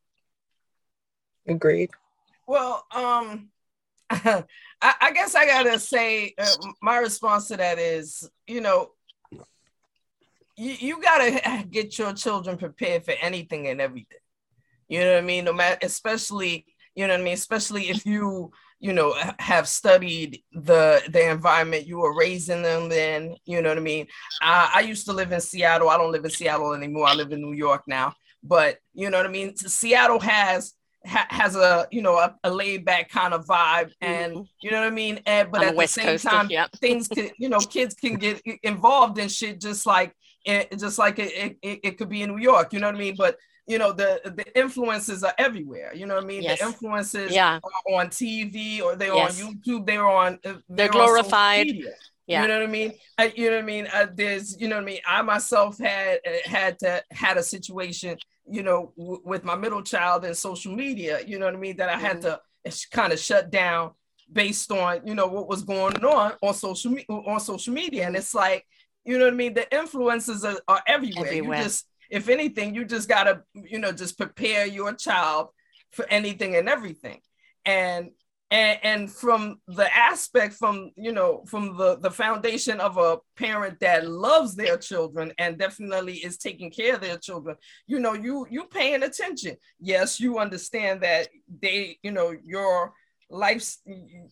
[1.48, 1.90] agreed
[2.48, 3.50] well um
[4.12, 4.44] I,
[4.82, 6.46] I, guess I gotta say uh,
[6.82, 8.92] my response to that is, you know,
[10.58, 14.18] you, you gotta get your children prepared for anything and everything.
[14.90, 15.46] You know what I mean?
[15.46, 17.34] No matter, especially, you know what I mean.
[17.34, 18.52] Especially if you,
[18.82, 23.38] you know, have studied the the environment you were raising them in.
[23.46, 24.08] You know what I mean?
[24.42, 25.90] I, I used to live in Seattle.
[25.90, 27.08] I don't live in Seattle anymore.
[27.08, 28.14] I live in New York now.
[28.44, 29.56] But you know what I mean.
[29.56, 30.74] Seattle has
[31.06, 34.44] ha- has a you know a, a, laid back kind of vibe, and mm-hmm.
[34.62, 35.20] you know what I mean.
[35.26, 38.16] And but On at the, same Coast time, of, things can you know kids can
[38.16, 42.30] get involved in shit just like it, just like it, it, it could be in
[42.30, 42.74] New York.
[42.74, 43.16] You know what I mean?
[43.18, 43.38] But
[43.68, 46.60] you know the the influences are everywhere you know what i mean yes.
[46.60, 47.60] the influences yeah.
[47.94, 49.42] on tv or they're yes.
[49.42, 51.68] on youtube they're on they're, they're glorified
[52.32, 52.44] yeah.
[52.44, 52.94] You know what I mean?
[53.18, 53.88] I, you know what I mean?
[53.94, 55.00] Uh, there's, you know what I mean?
[55.06, 58.18] I myself had uh, had to had a situation,
[58.52, 61.20] you know, w- with my middle child and social media.
[61.26, 61.78] You know what I mean?
[61.78, 62.06] That I mm-hmm.
[62.06, 62.42] had to
[62.92, 63.92] kind of shut down
[64.32, 68.16] based on you know what was going on on social me- on social media, and
[68.16, 68.66] it's like,
[69.06, 69.54] you know what I mean?
[69.54, 71.28] The influences are, are everywhere.
[71.28, 71.58] everywhere.
[71.58, 75.50] You just, if anything, you just gotta, you know, just prepare your child
[75.92, 77.20] for anything and everything.
[77.66, 78.12] And
[78.52, 83.80] and, and from the aspect from you know from the the foundation of a parent
[83.80, 87.56] that loves their children and definitely is taking care of their children
[87.88, 91.30] you know you you paying attention yes you understand that
[91.62, 92.94] they you know your
[93.30, 93.78] life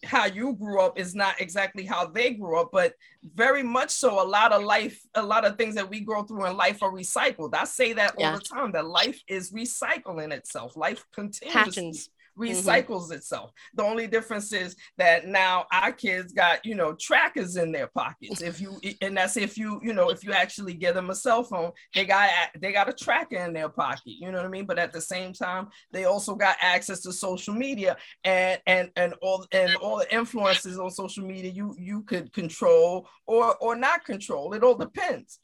[0.03, 2.93] how you grew up is not exactly how they grew up but
[3.34, 6.45] very much so a lot of life a lot of things that we go through
[6.45, 8.32] in life are recycled i say that yeah.
[8.32, 12.10] all the time that life is recycling itself life continues Patterns.
[12.39, 12.69] Mm-hmm.
[12.69, 13.13] recycles mm-hmm.
[13.13, 13.52] itself.
[13.73, 18.41] The only difference is that now our kids got, you know, trackers in their pockets.
[18.41, 21.43] If you and that's if you, you know, if you actually give them a cell
[21.43, 24.02] phone, they got they got a tracker in their pocket.
[24.06, 24.65] You know what I mean?
[24.65, 29.13] But at the same time, they also got access to social media and and and
[29.21, 34.06] all and all the influences on social media you you could control or or not
[34.06, 34.54] control.
[34.54, 35.39] It all depends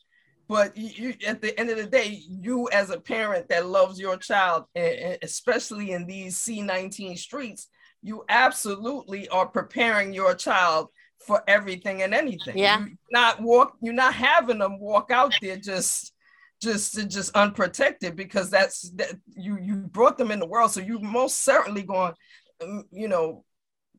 [0.48, 4.18] but you, at the end of the day you as a parent that loves your
[4.18, 7.70] child especially in these c19 streets
[8.02, 10.90] you absolutely are preparing your child
[11.26, 12.58] for everything and anything.
[12.58, 12.80] Yeah.
[12.80, 16.14] You're not walk you're not having them walk out there just
[16.62, 20.72] just just unprotected because that's that you you brought them in the world.
[20.72, 22.14] So you most certainly going
[22.62, 23.44] mm, you know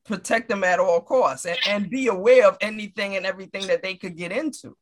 [0.05, 3.97] protect them at all costs and, and be aware of anything and everything that they
[3.97, 4.77] could get into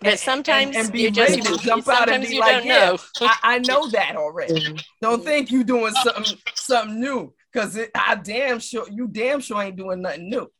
[0.00, 2.96] but sometimes and, and be you ready just, to jump out and be like, yeah,
[3.20, 4.76] I, I, know that already.
[5.02, 9.76] Don't think you're doing something something new because I damn sure you damn sure ain't
[9.76, 10.50] doing nothing new.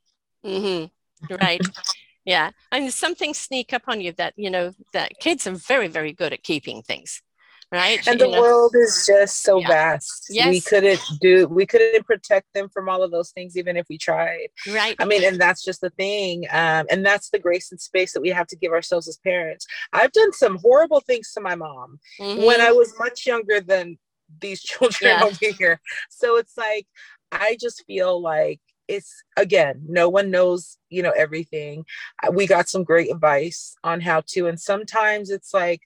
[0.44, 1.35] Mm-hmm.
[1.35, 1.61] Right.
[2.24, 2.50] yeah.
[2.72, 6.12] And some things sneak up on you that you know that kids are very very
[6.12, 7.22] good at keeping things
[7.72, 8.40] right and you the know?
[8.40, 9.68] world is just so yeah.
[9.68, 10.48] vast yes.
[10.48, 13.96] we couldn't do we couldn't protect them from all of those things even if we
[13.96, 17.80] tried right i mean and that's just the thing um, and that's the grace and
[17.80, 21.40] space that we have to give ourselves as parents i've done some horrible things to
[21.40, 22.44] my mom mm-hmm.
[22.44, 23.98] when i was much younger than
[24.40, 25.24] these children yeah.
[25.24, 26.87] over here so it's like
[27.33, 31.85] i just feel like it's again no one knows you know everything
[32.33, 35.80] we got some great advice on how to and sometimes it's like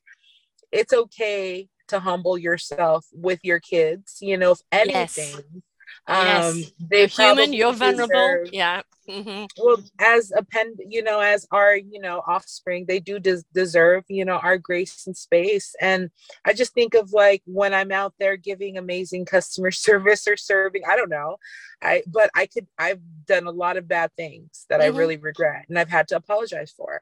[0.72, 5.34] it's okay to humble yourself with your kids, you know, if anything.
[5.34, 5.62] Yes.
[6.06, 6.26] Um,
[6.58, 6.70] yes.
[6.78, 8.44] they human, you're vulnerable.
[8.52, 8.82] Yeah.
[9.08, 9.44] Mm-hmm.
[9.62, 14.04] Well, as a pen, you know, as our, you know, offspring, they do des- deserve,
[14.08, 15.74] you know, our grace and space.
[15.80, 16.10] And
[16.44, 20.82] I just think of like when I'm out there giving amazing customer service or serving,
[20.88, 21.36] I don't know,
[21.82, 24.94] I, but I could, I've done a lot of bad things that mm-hmm.
[24.94, 27.00] I really regret and I've had to apologize for.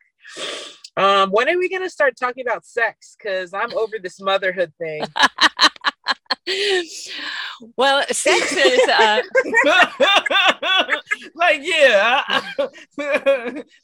[0.97, 3.17] Um, when are we gonna start talking about sex?
[3.17, 5.05] Because I'm over this motherhood thing.
[7.77, 9.23] well, sex is uh...
[11.35, 12.43] like yeah.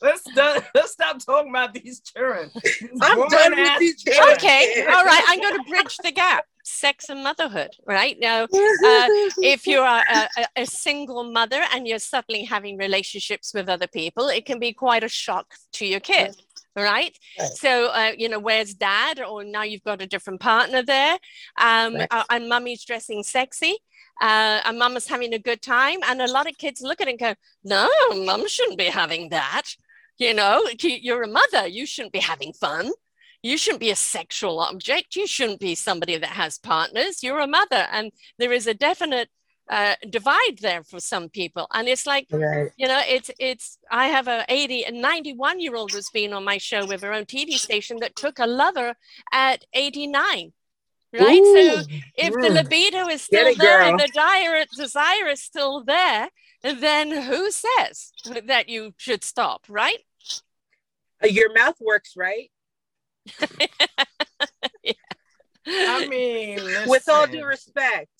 [0.03, 2.51] let's let's stop talking about these children.
[3.01, 4.35] I'm done with these children.
[4.35, 5.23] Okay, all right.
[5.29, 6.45] I'm going to bridge the gap.
[6.65, 8.19] Sex and motherhood, right?
[8.21, 13.71] Now, uh, if you're a, a, a, single mother and you're suddenly having relationships with
[13.71, 16.37] other people, it can be quite a shock to your kid
[16.83, 17.17] right?
[17.39, 17.51] right.
[17.51, 19.21] So, uh, you know, where's dad?
[19.21, 21.19] Or now you've got a different partner there.
[21.59, 22.09] Um, right.
[22.11, 23.77] uh, and mummy's dressing sexy.
[24.21, 25.99] Uh, and mama's having a good time.
[26.09, 27.89] And a lot of kids look at it and go, no,
[28.25, 29.63] mum shouldn't be having that.
[30.19, 31.69] You know, you're a mother.
[31.69, 32.91] You shouldn't be having fun.
[33.43, 35.15] You shouldn't be a sexual object.
[35.15, 37.23] You shouldn't be somebody that has partners.
[37.23, 37.87] You're a mother.
[37.93, 39.29] And there is a definite
[39.71, 42.71] uh, divide there for some people and it's like right.
[42.77, 46.45] you know it's it's i have a 80 and 91 year old who's been on
[46.45, 48.95] my show with her own tv station that took a lover
[49.33, 50.53] at 89
[51.13, 51.85] right Ooh, so
[52.17, 56.29] if the libido is still there and the dire desire is still there
[56.63, 58.13] then who says
[58.47, 59.99] that you should stop, right?
[61.23, 62.51] Uh, your mouth works, right?
[64.83, 64.93] yeah.
[65.67, 66.89] I mean, listen.
[66.89, 68.11] with all due respect,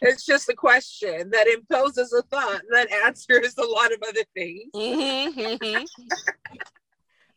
[0.00, 4.70] it's just a question that imposes a thought that answers a lot of other things.
[4.74, 5.84] Mm-hmm, mm-hmm.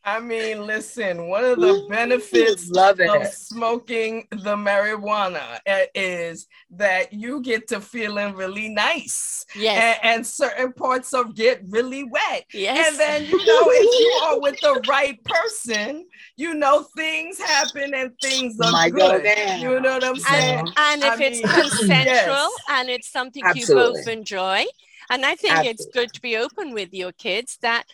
[0.05, 7.11] I mean, listen, one of the benefits Love of smoking the marijuana eh, is that
[7.11, 9.45] you get to feeling really nice.
[9.55, 9.99] Yes.
[10.01, 12.45] And, and certain parts of get really wet.
[12.53, 12.89] Yes.
[12.89, 16.05] And then, you know, if you are with the right person,
[16.37, 19.25] you know, things happen and things are Might good.
[19.59, 20.59] You know what I'm saying?
[20.59, 22.51] And, and if I it's mean, consensual yes.
[22.69, 23.75] and it's something Absolutely.
[23.75, 24.65] you both enjoy,
[25.09, 25.71] and I think Absolutely.
[25.71, 27.85] it's good to be open with your kids that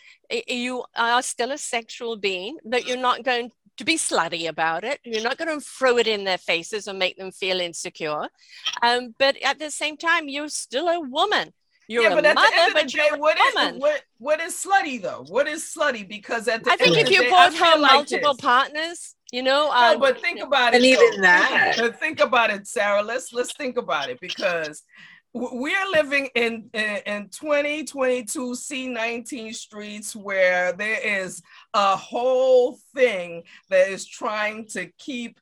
[0.46, 5.00] you are still a sexual being, but you're not going to be slutty about it.
[5.04, 8.28] You're not going to throw it in their faces or make them feel insecure.
[8.82, 11.52] Um, but at the same time, you're still a woman.
[11.88, 14.54] You're yeah, but at mother, the end of the day, what is, what, what is
[14.54, 15.24] slutty though?
[15.28, 16.08] What is slutty?
[16.08, 19.70] Because at the I think if you brought home multiple like partners, you know.
[19.70, 20.78] Um, no, but think about it.
[20.78, 21.96] And even that.
[22.00, 23.02] Think about it, Sarah.
[23.02, 24.82] Let's let's think about it because
[25.32, 31.42] we're living in, in, in 2022 C19 streets where there is
[31.74, 35.38] a whole thing that is trying to keep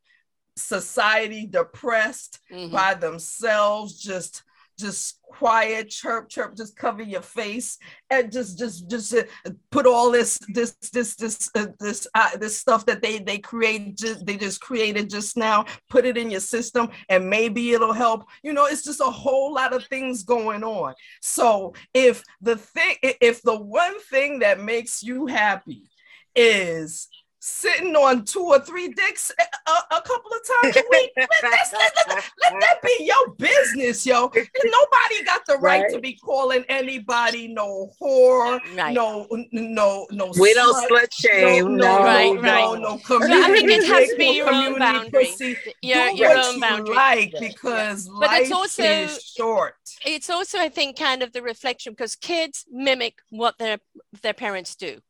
[0.57, 2.73] society depressed mm-hmm.
[2.73, 4.43] by themselves, just
[4.79, 7.79] just quiet chirp chirp just cover your face
[8.11, 9.23] and just just just uh,
[9.71, 13.97] put all this this this this uh, this uh, this stuff that they they create
[13.97, 18.25] just they just created just now put it in your system and maybe it'll help
[18.43, 22.95] you know it's just a whole lot of things going on so if the thing
[23.03, 25.91] if the one thing that makes you happy
[26.37, 27.09] is
[27.47, 31.11] sitting on two or three dicks a, a couple of times a week.
[31.15, 34.23] let, let, let, let, that be your business, yo.
[34.25, 38.95] Nobody got the right, right, to be calling anybody no whore, right.
[38.95, 40.33] no, no, no.
[40.39, 41.77] We don't slut shame.
[41.77, 42.81] No, no, right, no, right.
[42.81, 42.99] no, no.
[42.99, 45.11] Community I think it has to be your own boundary.
[45.11, 45.57] Pussy.
[45.83, 46.95] Your, Do your own boundary.
[46.95, 48.13] like because yeah.
[48.13, 49.75] life it's also, is short.
[50.05, 53.79] It's also, I think, kind of the reflection because kids mimic what their
[54.23, 55.01] their parents do.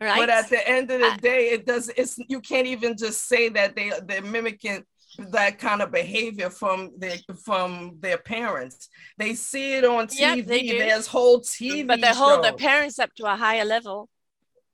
[0.00, 0.18] Right.
[0.18, 1.88] But at the end of the uh, day, it does.
[1.96, 4.84] It's you can't even just say that they they're mimicking
[5.30, 8.88] that kind of behavior from their from their parents.
[9.18, 10.46] They see it on TV.
[10.46, 14.08] Yep, There's whole TV, but they hold their parents up to a higher level.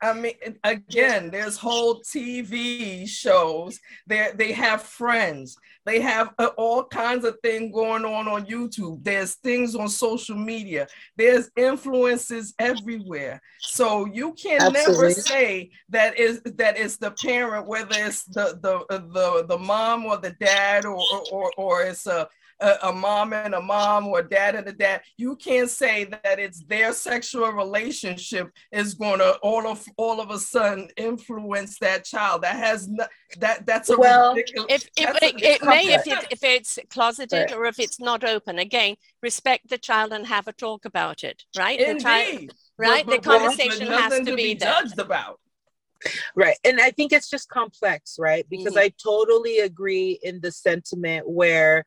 [0.03, 0.35] I mean,
[0.65, 3.79] again, there's whole TV shows.
[4.07, 5.57] They they have friends.
[5.85, 9.05] They have uh, all kinds of things going on on YouTube.
[9.05, 10.89] There's things on social media.
[11.17, 13.41] There's influences everywhere.
[13.61, 14.93] So you can Absolutely.
[14.93, 19.59] never say that is that is the parent, whether it's the the uh, the the
[19.59, 21.01] mom or the dad or
[21.31, 22.29] or or it's a
[22.63, 26.05] a, a, mom and a mom or a dad and a dad, you can't say
[26.05, 31.79] that it's their sexual relationship is going to all of all of a sudden influence
[31.81, 32.43] that child.
[32.43, 33.05] That has no,
[33.39, 34.67] that that's a well, ridiculous.
[34.71, 37.53] If, if it, it may if it, if it's closeted right.
[37.53, 38.59] or if it's not open.
[38.59, 41.43] Again, respect the child and have a talk about it.
[41.57, 41.81] Right.
[41.81, 41.99] Indeed.
[41.99, 43.07] The child, right.
[43.07, 45.41] But, but, the conversation has to, to be, be judged about.
[46.35, 46.57] Right.
[46.65, 48.47] And I think it's just complex, right?
[48.49, 48.79] Because mm-hmm.
[48.79, 51.85] I totally agree in the sentiment where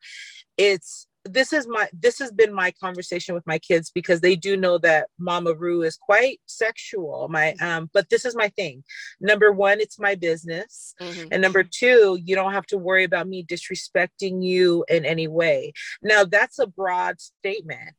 [0.56, 4.56] it's this is my this has been my conversation with my kids because they do
[4.56, 8.84] know that mama Ru is quite sexual my um but this is my thing.
[9.20, 10.94] Number one it's my business.
[11.00, 11.28] Mm-hmm.
[11.32, 15.72] and number two you don't have to worry about me disrespecting you in any way.
[16.02, 17.94] Now that's a broad statement.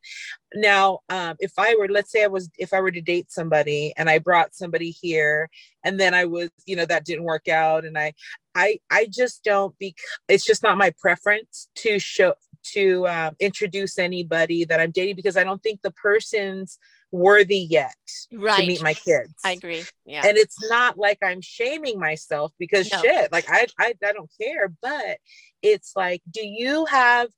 [0.55, 3.93] Now um if i were let's say i was if i were to date somebody
[3.97, 5.49] and i brought somebody here
[5.84, 8.13] and then i was you know that didn't work out and i
[8.57, 9.95] I I just don't be
[10.28, 12.34] it's just not my preference to show
[12.74, 16.80] to um, introduce anybody that I'm dating because I don't think the person's
[17.11, 17.95] worthy yet
[18.34, 18.61] right.
[18.61, 19.34] to meet my kids.
[19.45, 19.84] I agree.
[20.05, 20.26] Yeah.
[20.26, 23.01] And it's not like I'm shaming myself because no.
[23.01, 25.18] shit, like I, I I don't care, but
[25.61, 27.30] it's like, do you have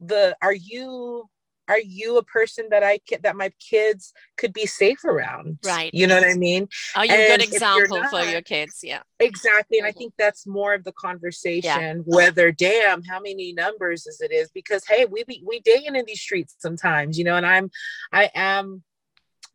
[0.00, 1.28] the are you
[1.68, 5.58] are you a person that I that my kids could be safe around?
[5.64, 5.90] Right.
[5.92, 6.68] You know what I mean?
[6.96, 8.80] Are you a good example not, for your kids?
[8.82, 9.02] Yeah.
[9.20, 9.78] Exactly.
[9.78, 9.98] And I mm-hmm.
[9.98, 11.94] think that's more of the conversation, yeah.
[12.04, 14.50] whether damn, how many numbers is it is?
[14.50, 17.70] Because hey, we be we dating in these streets sometimes, you know, and I'm
[18.12, 18.82] I am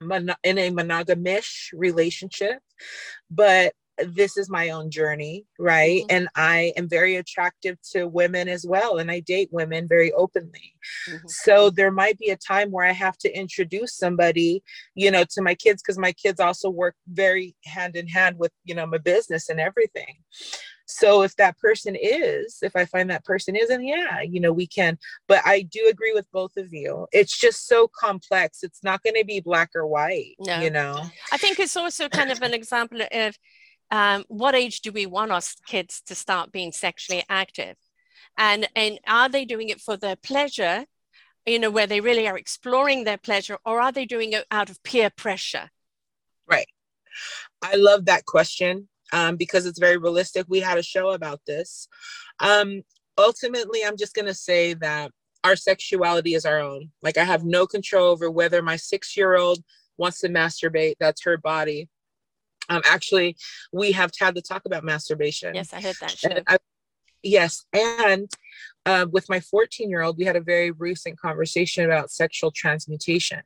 [0.01, 2.59] in a monogamish relationship,
[3.31, 6.01] but this is my own journey, right?
[6.01, 6.15] Mm-hmm.
[6.15, 8.97] And I am very attractive to women as well.
[8.97, 10.73] And I date women very openly.
[11.09, 11.27] Mm-hmm.
[11.27, 14.63] So there might be a time where I have to introduce somebody,
[14.95, 18.51] you know, to my kids because my kids also work very hand in hand with,
[18.63, 20.17] you know, my business and everything.
[20.85, 24.51] so if that person is if i find that person is and yeah you know
[24.51, 28.83] we can but i do agree with both of you it's just so complex it's
[28.83, 30.59] not going to be black or white no.
[30.59, 33.37] you know i think it's also kind of an example of
[33.91, 37.75] um, what age do we want our kids to start being sexually active
[38.37, 40.85] and and are they doing it for their pleasure
[41.45, 44.69] you know where they really are exploring their pleasure or are they doing it out
[44.69, 45.69] of peer pressure
[46.47, 46.67] right
[47.61, 50.45] i love that question um, because it's very realistic.
[50.49, 51.87] We had a show about this.
[52.39, 52.81] Um,
[53.17, 55.11] ultimately, I'm just going to say that
[55.43, 56.89] our sexuality is our own.
[57.01, 59.63] Like, I have no control over whether my six year old
[59.97, 61.87] wants to masturbate, that's her body.
[62.69, 63.35] Um, actually,
[63.71, 65.55] we have had to talk about masturbation.
[65.55, 66.29] Yes, I heard that show.
[66.47, 66.57] I,
[67.21, 67.65] yes.
[67.73, 68.29] And
[68.85, 73.41] uh, with my 14 year old, we had a very recent conversation about sexual transmutation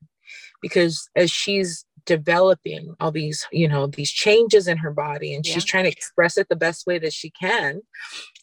[0.61, 5.53] because as she's developing all these you know these changes in her body and yeah.
[5.53, 7.81] she's trying to express it the best way that she can.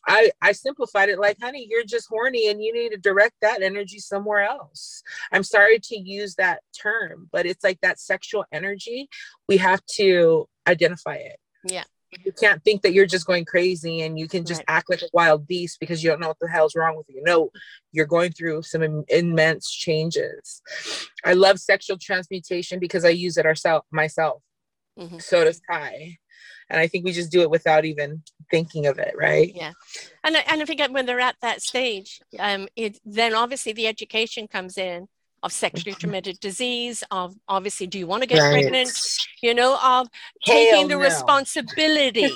[0.07, 3.63] I i simplified it like honey you're just horny and you need to direct that
[3.63, 5.03] energy somewhere else.
[5.33, 9.09] I'm sorry to use that term but it's like that sexual energy
[9.49, 11.39] we have to identify it.
[11.67, 11.85] Yeah
[12.25, 14.77] you can't think that you're just going crazy and you can just right.
[14.77, 17.23] act like a wild beast because you don't know what the hell's wrong with you.
[17.25, 17.51] No,
[17.93, 20.63] you're going through some Im- immense changes.
[21.25, 24.43] I love sexual transmutation because I use it ourselves myself.
[24.99, 25.19] Mm-hmm.
[25.19, 26.19] So does Ty.
[26.71, 29.53] And I think we just do it without even thinking of it, right?
[29.55, 29.73] Yeah.
[30.23, 33.87] And I, and I think when they're at that stage, um, it, then obviously the
[33.87, 35.09] education comes in
[35.45, 38.53] of sexually transmitted disease, of obviously, do you want to get right.
[38.53, 38.91] pregnant?
[39.43, 40.09] You know, of
[40.45, 41.01] taking the no.
[41.01, 42.33] responsibility,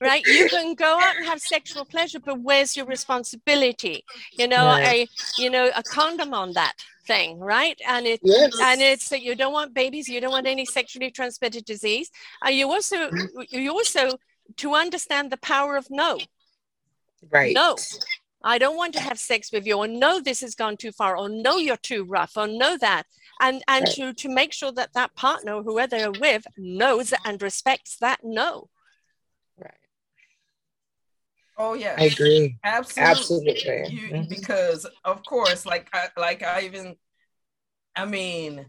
[0.00, 0.22] right?
[0.26, 4.04] You can go out and have sexual pleasure, but where's your responsibility?
[4.38, 5.08] You know, right.
[5.08, 6.74] a you know, a condom on that
[7.06, 7.80] thing, right?
[7.88, 8.52] And it yes.
[8.60, 12.10] and it's that you don't want babies, you don't want any sexually transmitted disease.
[12.44, 13.40] Uh, you also mm-hmm.
[13.48, 14.18] you also
[14.58, 16.18] to understand the power of no.
[17.30, 17.54] Right.
[17.54, 17.76] No.
[18.42, 21.16] I don't want to have sex with you, or no, this has gone too far,
[21.16, 23.04] or no, you're too rough, or no, that.
[23.40, 23.94] And, and right.
[23.94, 28.68] to, to make sure that that partner, whoever they're with, knows and respects that no.
[29.58, 29.72] Right.
[31.58, 32.56] Oh yeah, I agree.
[32.64, 33.94] Absolutely, absolutely.
[33.94, 34.28] You, mm-hmm.
[34.28, 36.96] Because of course, like I, like I even,
[37.96, 38.66] I mean,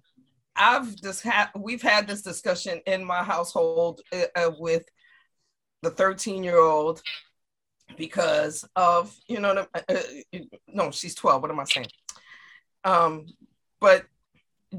[0.56, 4.84] I've just had we've had this discussion in my household uh, uh with
[5.82, 7.02] the 13 year old
[7.98, 11.88] because of you know uh, uh, no she's 12 what am i saying
[12.84, 13.26] um
[13.80, 14.06] but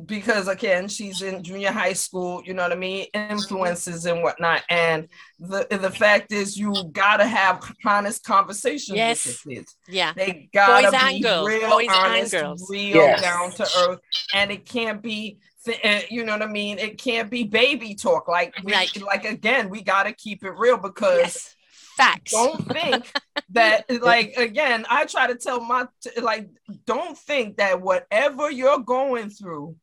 [0.07, 4.63] because again she's in junior high school you know what i mean influences and whatnot
[4.71, 5.07] and
[5.39, 9.27] the the fact is you gotta have honest conversations yes.
[9.27, 12.35] with your kids yeah they gotta Boys be real Boys honest
[12.71, 13.21] real yes.
[13.21, 14.01] down to earth
[14.35, 15.39] and it can't be
[15.85, 16.79] uh, you know what I mean?
[16.79, 18.27] It can't be baby talk.
[18.27, 19.03] Like, we, right.
[19.03, 21.57] like again, we got to keep it real because yes.
[21.97, 22.33] Facts.
[22.33, 23.13] Don't think
[23.51, 25.87] that, like, again, I try to tell my,
[26.21, 26.49] like,
[26.87, 29.77] don't think that whatever you're going through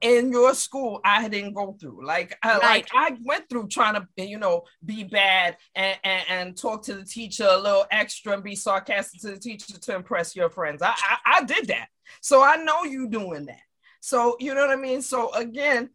[0.00, 2.04] in your school I didn't go through.
[2.06, 2.62] Like I, right.
[2.62, 6.94] like I went through trying to you know be bad and, and, and talk to
[6.94, 10.82] the teacher a little extra and be sarcastic to the teacher to impress your friends.
[10.82, 11.88] I, I I did that,
[12.20, 13.60] so I know you doing that.
[14.00, 15.02] So you know what I mean.
[15.02, 15.90] So again,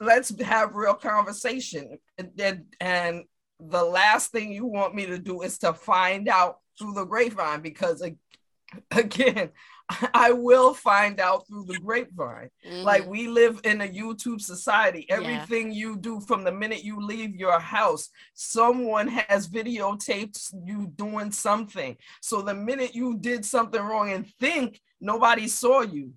[0.00, 3.24] let's have real conversation and and
[3.60, 7.60] the last thing you want me to do is to find out through the grapevine
[7.60, 8.02] because
[8.92, 9.50] again
[10.14, 12.82] i will find out through the grapevine mm-hmm.
[12.82, 15.78] like we live in a youtube society everything yeah.
[15.78, 21.96] you do from the minute you leave your house someone has videotaped you doing something
[22.20, 26.12] so the minute you did something wrong and think nobody saw you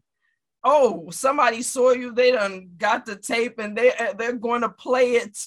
[0.63, 5.13] oh somebody saw you they done got the tape and they they're going to play
[5.13, 5.37] it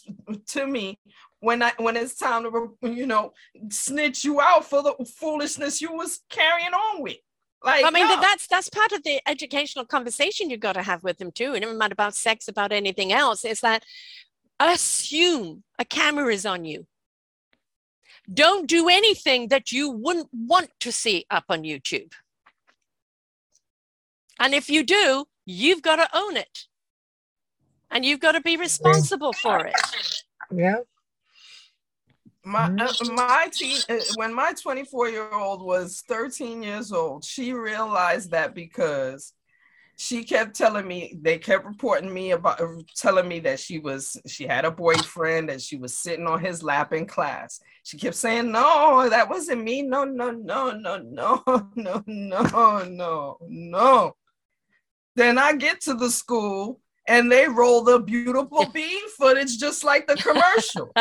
[0.47, 0.99] to me
[1.45, 3.33] when I when it's time to you know
[3.69, 7.19] snitch you out for the foolishness you was carrying on with.
[7.63, 8.21] Like, I mean, no.
[8.21, 11.53] that's that's part of the educational conversation you've got to have with them too.
[11.53, 13.45] And never mind about sex, about anything else.
[13.45, 13.85] Is that
[14.59, 16.87] assume a camera is on you.
[18.33, 22.13] Don't do anything that you wouldn't want to see up on YouTube.
[24.41, 26.67] And if you do, you've got to own it,
[27.91, 29.75] and you've got to be responsible for it.
[30.51, 30.81] Yeah
[32.45, 37.53] my uh, my teen uh, when my 24 year old was 13 years old she
[37.53, 39.33] realized that because
[39.97, 42.67] she kept telling me they kept reporting me about uh,
[42.97, 46.63] telling me that she was she had a boyfriend and she was sitting on his
[46.63, 47.61] lap in class.
[47.85, 49.83] She kept saying no that wasn't me.
[49.83, 51.43] No no no no no
[51.77, 54.17] no no no no.
[55.17, 60.07] Then i get to the school and they roll the beautiful bean footage just like
[60.07, 60.93] the commercial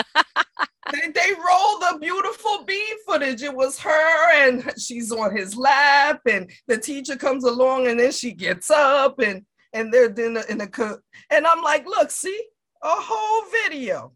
[0.91, 3.41] they, they rolled the beautiful B footage.
[3.41, 8.11] It was her and she's on his lap, and the teacher comes along, and then
[8.11, 10.99] she gets up and and they're in the in the
[11.29, 12.39] and I'm like, look, see
[12.81, 14.13] a whole video.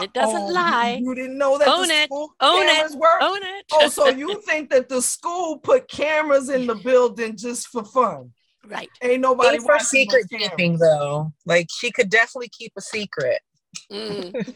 [0.00, 1.00] It doesn't oh, lie.
[1.02, 2.08] You, didn't know that own the it.
[2.12, 2.96] Own it.
[2.96, 3.22] Were?
[3.22, 3.64] Own it.
[3.72, 8.30] oh, so you think that the school put cameras in the building just for fun?
[8.70, 8.88] Right.
[9.02, 11.32] Ain't nobody for secret keeping though.
[11.44, 13.40] Like she could definitely keep a secret.
[13.90, 14.32] Mm.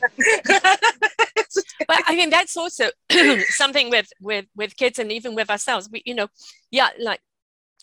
[1.88, 2.90] but I mean that's also
[3.48, 5.88] something with with with kids and even with ourselves.
[5.90, 6.28] We, you know,
[6.70, 7.20] yeah, like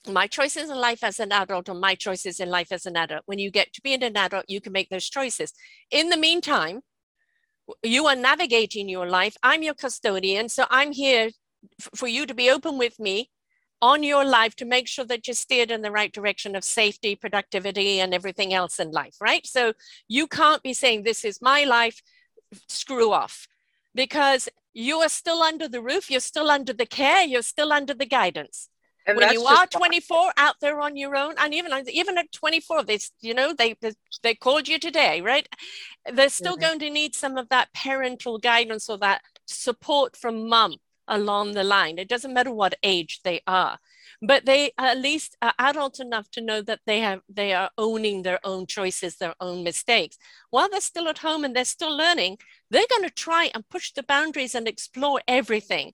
[0.08, 3.24] my choices in life as an adult or my choices in life as an adult.
[3.26, 5.54] When you get to be an adult, you can make those choices.
[5.92, 6.82] In the meantime,
[7.84, 9.36] you are navigating your life.
[9.44, 11.30] I'm your custodian, so I'm here
[11.94, 13.30] for you to be open with me
[13.82, 17.16] on your life to make sure that you're steered in the right direction of safety,
[17.16, 19.46] productivity, and everything else in life, right?
[19.46, 19.74] So
[20.08, 22.02] you can't be saying, This is my life,
[22.68, 23.48] screw off,
[23.96, 27.94] because you are still under the roof, you're still under the care, you're still under
[27.94, 28.70] the guidance.
[29.08, 32.84] And when you are 24 out there on your own, and even even at 24,
[32.84, 33.76] they you know they
[34.22, 35.48] they called you today, right?
[36.12, 36.62] They're still mm-hmm.
[36.62, 40.76] going to need some of that parental guidance or that support from mom
[41.12, 42.00] along the line.
[42.00, 43.78] It doesn't matter what age they are,
[44.22, 48.24] but they at least are adult enough to know that they have they are owning
[48.24, 50.18] their own choices, their own mistakes.
[50.50, 52.40] While they're still at home and they're still learning,
[52.72, 55.94] they're going to try and push the boundaries and explore everything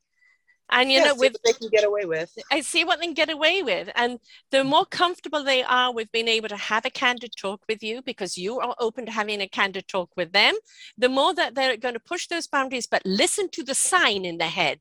[0.70, 3.13] and you yeah, know with they can get away with i see what they can
[3.13, 4.20] get away with and
[4.51, 8.01] the more comfortable they are with being able to have a candid talk with you
[8.01, 10.55] because you are open to having a candid talk with them
[10.97, 14.38] the more that they're going to push those boundaries but listen to the sign in
[14.38, 14.80] the head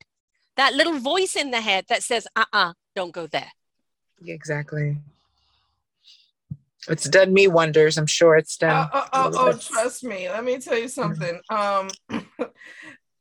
[0.56, 3.52] that little voice in the head that says uh-uh don't go there.
[4.26, 4.96] Exactly.
[6.88, 7.98] It's done me wonders.
[7.98, 10.28] I'm sure it's done uh, uh, uh, oh, oh, oh, oh trust me.
[10.28, 11.40] Let me tell you something.
[11.50, 11.88] Um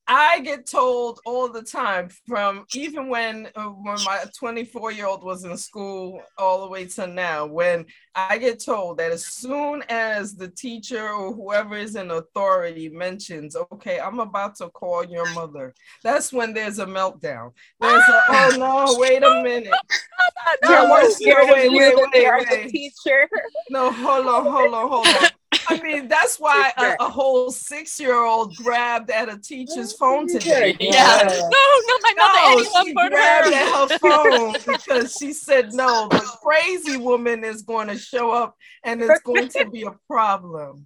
[0.08, 5.24] I get told all the time from even when uh, when my 24 year old
[5.24, 9.84] was in school all the way to now when I get told that as soon
[9.90, 15.32] as the teacher or whoever is in authority mentions okay I'm about to call your
[15.34, 17.52] mother that's when there's a meltdown.
[17.80, 19.74] There's a oh no wait a minute.
[20.64, 22.70] No, no, wait, wait, wait, wait, wait.
[22.70, 23.28] teacher.
[23.72, 25.30] No hold on hold on hold on
[25.68, 30.06] I mean, that's why a, a whole six year old grabbed at a teacher's mm-hmm.
[30.06, 30.76] phone today.
[30.80, 31.20] Yeah.
[31.24, 32.64] No, no, my mother.
[32.74, 33.54] No, she grabbed her.
[33.54, 38.56] at her phone because she said, no, the crazy woman is going to show up
[38.84, 40.86] and it's going to be a problem.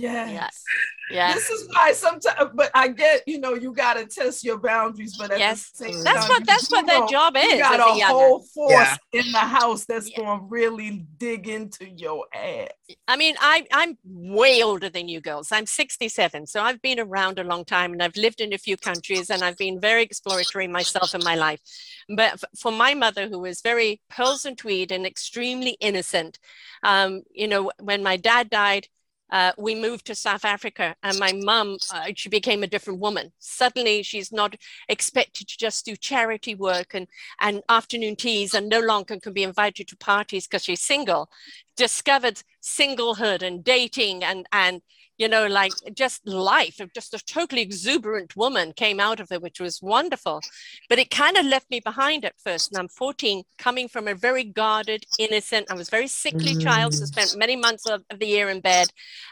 [0.00, 0.30] Yes.
[0.32, 0.64] yes.
[1.10, 1.34] Yeah.
[1.34, 5.16] This is why sometimes, but I get, you know, you got to test your boundaries,
[5.18, 7.52] but yes, that's time, what that's what their job is.
[7.52, 8.96] You got a, a whole force yeah.
[9.12, 10.18] in the house that's yeah.
[10.18, 12.68] going to really dig into your ass.
[13.08, 15.50] I mean, I I'm way older than you girls.
[15.50, 18.76] I'm 67, so I've been around a long time, and I've lived in a few
[18.76, 21.60] countries, and I've been very exploratory myself in my life.
[22.08, 26.38] But for my mother, who was very pearls and tweed and extremely innocent,
[26.84, 28.86] um, you know, when my dad died
[29.30, 33.32] uh, we moved to South Africa, and my mum, uh, she became a different woman.
[33.38, 34.56] Suddenly, she's not
[34.88, 37.06] expected to just do charity work and,
[37.40, 41.30] and afternoon teas, and no longer can be invited to parties because she's single.
[41.76, 44.82] Discovered singlehood and dating and and
[45.20, 49.42] you know, like just life of just a totally exuberant woman came out of it,
[49.42, 50.40] which was wonderful.
[50.88, 52.72] But it kind of left me behind at first.
[52.72, 56.62] And I'm 14, coming from a very guarded, innocent, I was very sickly mm.
[56.62, 58.88] child, so spent many months of, of, the year in bed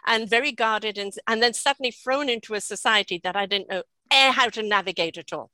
[0.06, 3.82] and very guarded, and, and then suddenly thrown into a society that I didn't know
[4.10, 5.50] how to navigate at all.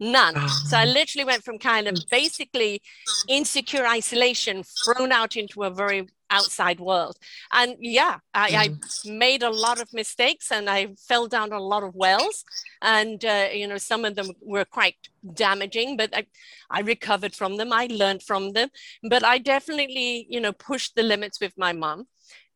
[0.00, 0.48] None.
[0.66, 0.92] So I ah.
[0.92, 2.82] literally went from kind of basically
[3.26, 7.16] insecure isolation, thrown out into a very outside world.
[7.52, 8.56] And yeah, I, mm.
[8.56, 12.44] I, made a lot of mistakes and I fell down a lot of wells.
[12.82, 14.96] And, uh, you know, some of them were quite
[15.34, 16.26] damaging, but I,
[16.70, 17.72] I recovered from them.
[17.72, 18.68] I learned from them.
[19.02, 22.06] But I definitely, you know, pushed the limits with my mom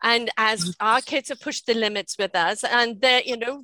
[0.03, 0.75] and as mm.
[0.81, 3.63] our kids have pushed the limits with us and they're you know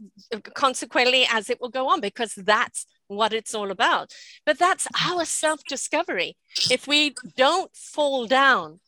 [0.54, 4.12] consequently as it will go on because that's what it's all about
[4.46, 6.36] but that's our self-discovery
[6.70, 8.80] if we don't fall down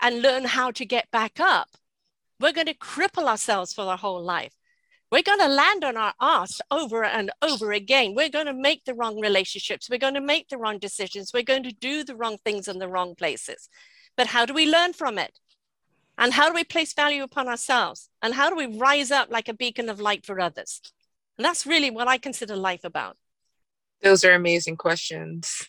[0.00, 1.68] and learn how to get back up,
[2.40, 4.52] we're going to cripple ourselves for our whole life.
[5.10, 8.14] We're going to land on our ass over and over again.
[8.14, 9.88] We're going to make the wrong relationships.
[9.88, 11.30] We're going to make the wrong decisions.
[11.32, 13.68] We're going to do the wrong things in the wrong places.
[14.16, 15.38] But how do we learn from it?
[16.18, 18.08] And how do we place value upon ourselves?
[18.20, 20.80] And how do we rise up like a beacon of light for others?
[21.38, 23.16] And that's really what I consider life about.
[24.02, 25.68] Those are amazing questions.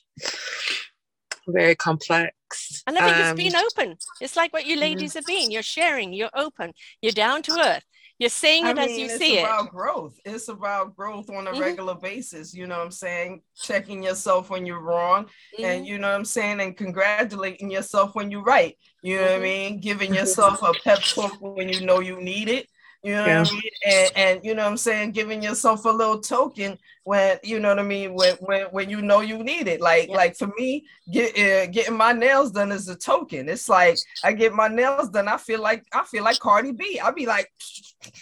[1.48, 2.84] Very complex.
[2.86, 3.98] And I think um, it's being open.
[4.22, 4.82] It's like what you mm-hmm.
[4.82, 5.18] ladies mm-hmm.
[5.20, 5.52] have been.
[5.52, 7.84] You're sharing, you're open, you're down to earth.
[8.20, 9.42] You're saying it I mean, as you see it.
[9.42, 10.20] It's about growth.
[10.26, 11.62] It's about growth on a mm-hmm.
[11.62, 12.52] regular basis.
[12.52, 13.42] You know what I'm saying?
[13.56, 15.26] Checking yourself when you're wrong.
[15.26, 15.66] Mm-hmm.
[15.66, 16.60] And you know what I'm saying?
[16.60, 18.76] And congratulating yourself when you're right.
[19.04, 19.44] You know what I mm-hmm.
[19.44, 19.80] mean?
[19.82, 22.68] Giving yourself a pep talk when you know you need it.
[23.04, 23.40] You know yeah.
[23.40, 23.72] what I mean?
[23.86, 26.78] And, and you know what I'm saying, giving yourself a little token
[27.08, 29.80] when you know what I mean when when, when you know you need it.
[29.80, 30.18] Like yeah.
[30.18, 33.48] like for me, get uh, getting my nails done is a token.
[33.48, 37.00] It's like I get my nails done, I feel like I feel like Cardi B.
[37.00, 37.50] I'll be like,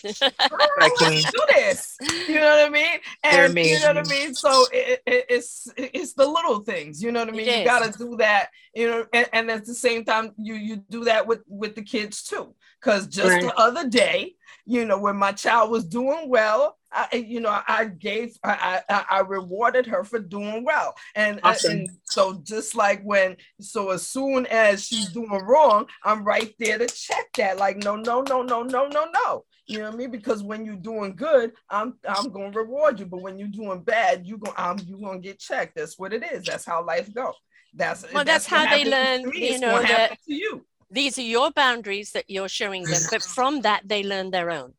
[0.05, 1.97] I can do this.
[2.28, 2.99] You know what I mean?
[3.23, 4.36] And you know what I mean.
[4.36, 7.01] So it, it, it's it's the little things.
[7.01, 7.59] You know what I mean.
[7.59, 8.49] You got to do that.
[8.76, 11.82] You know, and, and at the same time, you you do that with with the
[11.82, 12.53] kids too.
[12.80, 13.41] Because just right.
[13.41, 14.36] the other day,
[14.66, 19.05] you know, when my child was doing well, I, you know, I gave, I, I,
[19.09, 20.95] I rewarded her for doing well.
[21.13, 21.72] And, uh, awesome.
[21.72, 26.78] and so just like when, so as soon as she's doing wrong, I'm right there
[26.78, 27.57] to check that.
[27.57, 29.45] Like, no, no, no, no, no, no, no.
[29.68, 30.11] You know what I mean?
[30.11, 33.07] Because when you're doing good, I'm I'm gonna reward you.
[33.07, 35.76] But when you're doing bad, you go I'm you gonna get checked.
[35.76, 36.45] That's what it is.
[36.45, 37.34] That's how life goes.
[37.74, 39.32] That's well, that's, that's how they learn.
[39.34, 43.61] You know that to you these are your boundaries that you're showing them but from
[43.61, 44.73] that they learn their own.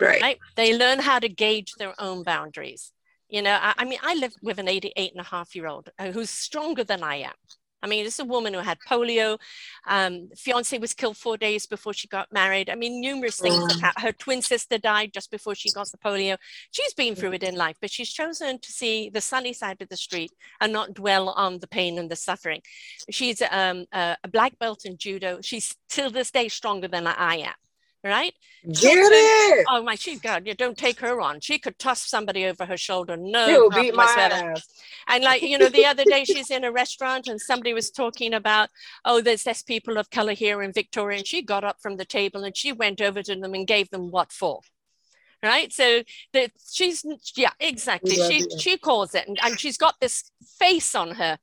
[0.00, 0.38] Right, right?
[0.56, 2.92] they learn how to gauge their own boundaries.
[3.28, 5.88] You know I, I mean i live with an 88 and a half year old
[5.98, 7.32] uh, who's stronger than i am
[7.84, 9.38] I mean, this is a woman who had polio.
[9.86, 12.70] Um, fiance was killed four days before she got married.
[12.70, 13.62] I mean, numerous things.
[13.74, 13.92] Mm.
[14.00, 16.38] Her twin sister died just before she got the polio.
[16.70, 19.90] She's been through it in life, but she's chosen to see the sunny side of
[19.90, 22.62] the street and not dwell on the pain and the suffering.
[23.10, 25.40] She's um, a, a black belt in judo.
[25.42, 27.54] She's till this day stronger than I am
[28.04, 28.34] right?
[28.66, 29.66] Get it.
[29.68, 31.40] Oh my, she God, you don't take her on.
[31.40, 33.16] She could toss somebody over her shoulder.
[33.16, 34.66] No, beat my ass.
[35.08, 38.34] And like you know, the other day she's in a restaurant and somebody was talking
[38.34, 38.68] about,
[39.04, 42.04] oh, there's less people of color here in Victoria, and she got up from the
[42.04, 44.60] table and she went over to them and gave them what for.
[45.42, 46.02] Right, so
[46.32, 47.04] that she's
[47.36, 48.16] yeah, exactly.
[48.16, 51.38] She she calls it, and, and she's got this face on her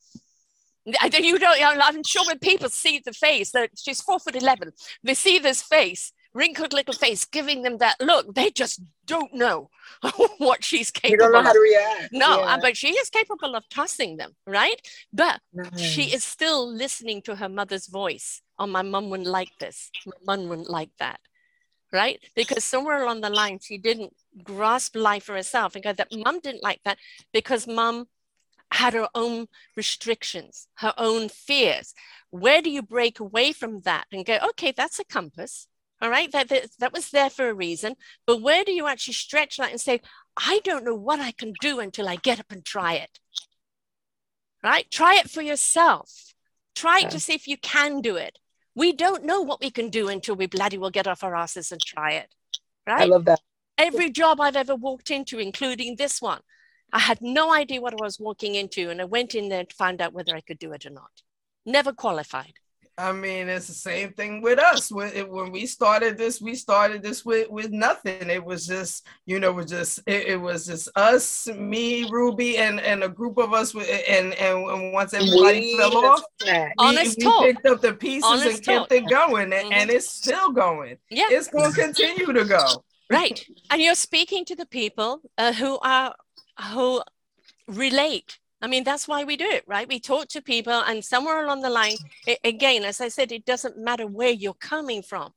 [0.99, 4.36] I don't, you don't i'm sure when people see the face that she's four foot
[4.36, 4.72] 11
[5.03, 8.34] they see this face wrinkled little face giving them that look.
[8.34, 9.70] They just don't know
[10.38, 11.12] what she's capable.
[11.12, 12.14] You don't know how to react.
[12.14, 12.58] No, uh, yeah.
[12.62, 14.80] but she is capable of tossing them, right?
[15.12, 15.80] But nice.
[15.80, 18.42] she is still listening to her mother's voice.
[18.58, 19.92] Oh, my mom wouldn't like this.
[20.06, 21.20] My mom wouldn't like that,
[21.92, 22.20] right?
[22.36, 24.14] Because somewhere along the line, she didn't
[24.44, 26.98] grasp life for herself and go that mom didn't like that
[27.34, 28.08] because mom
[28.74, 31.94] had her own restrictions, her own fears.
[32.30, 35.68] Where do you break away from that and go, okay, that's a compass
[36.02, 37.95] all right, that, that, that was there for a reason.
[38.26, 40.02] But where do you actually stretch that and say,
[40.36, 43.20] I don't know what I can do until I get up and try it?
[44.64, 44.89] Right?
[44.89, 46.34] Try it for yourself.
[46.76, 48.39] Try it to see if you can do it.
[48.76, 51.72] We don't know what we can do until we bloody well get off our asses
[51.72, 52.34] and try it.
[52.88, 53.02] Right?
[53.02, 53.39] I love that.
[53.78, 56.41] Every job I've ever walked into, including this one,
[56.93, 59.76] I had no idea what I was walking into, and I went in there to
[59.76, 61.22] find out whether I could do it or not.
[61.66, 62.54] Never qualified.
[63.02, 64.91] I mean, it's the same thing with us.
[64.91, 68.30] When, when we started this, we started this with, with nothing.
[68.30, 72.58] It was just, you know, it was just it, it was just us, me, Ruby,
[72.58, 73.74] and and a group of us.
[73.74, 76.22] And and, and once everybody we fell off,
[76.78, 78.89] honest we, we picked up the pieces honest and talk.
[78.89, 79.74] kept it going, mm-hmm.
[79.74, 80.97] and it's still going.
[81.10, 82.84] Yeah, it's going to continue to go.
[83.10, 86.14] Right, and you're speaking to the people uh, who are
[86.72, 87.02] who
[87.68, 89.88] relate I mean, that's why we do it, right?
[89.88, 91.95] We talk to people, and somewhere along the line,
[92.28, 95.34] it, again, as I said, it doesn't matter where you're coming from.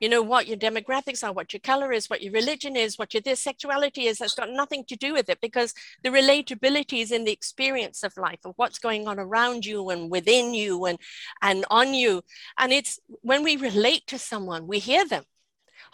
[0.00, 3.12] You know what your demographics are, what your color is, what your religion is, what
[3.12, 4.18] your this sexuality is.
[4.18, 8.16] That's got nothing to do with it because the relatability is in the experience of
[8.16, 10.98] life of what's going on around you and within you and
[11.42, 12.22] and on you.
[12.56, 15.24] And it's when we relate to someone, we hear them.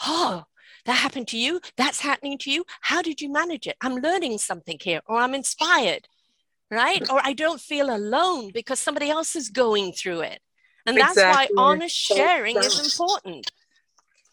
[0.07, 0.45] Oh,
[0.85, 1.61] that happened to you.
[1.77, 2.65] That's happening to you.
[2.83, 3.77] How did you manage it?
[3.81, 6.07] I'm learning something here, or I'm inspired
[6.71, 7.09] right?
[7.11, 10.41] Or I don't feel alone because somebody else is going through it.
[10.87, 11.55] And that's exactly.
[11.55, 13.51] why honest sharing is important.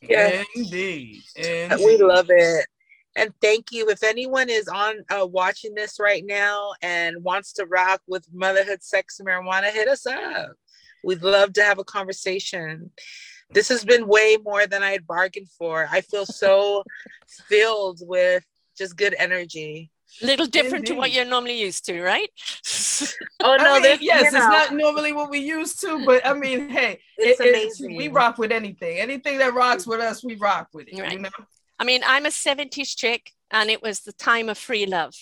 [0.02, 1.24] Yeah, indeed.
[1.36, 1.78] indeed.
[1.84, 2.68] We love it.
[3.16, 3.90] And thank you.
[3.90, 8.84] If anyone is on uh, watching this right now and wants to rock with motherhood,
[8.84, 10.52] sex, and marijuana, hit us up.
[11.04, 12.92] We'd love to have a conversation.
[13.52, 15.88] This has been way more than I had bargained for.
[15.92, 16.84] I feel so
[17.48, 18.44] filled with
[18.76, 19.92] just good energy
[20.22, 20.94] little different Indeed.
[20.94, 22.30] to what you're normally used to, right?
[23.44, 24.40] oh no, I mean, yes, it's know.
[24.40, 27.96] not normally what we used to, but I mean, hey, it's it, amazing.
[27.96, 29.00] we rock with anything.
[29.00, 31.00] Anything that rocks with us, we rock with it.
[31.00, 31.14] Right.
[31.14, 31.30] You know?
[31.80, 35.16] I mean, I'm a 70s chick, and it was the time of free love.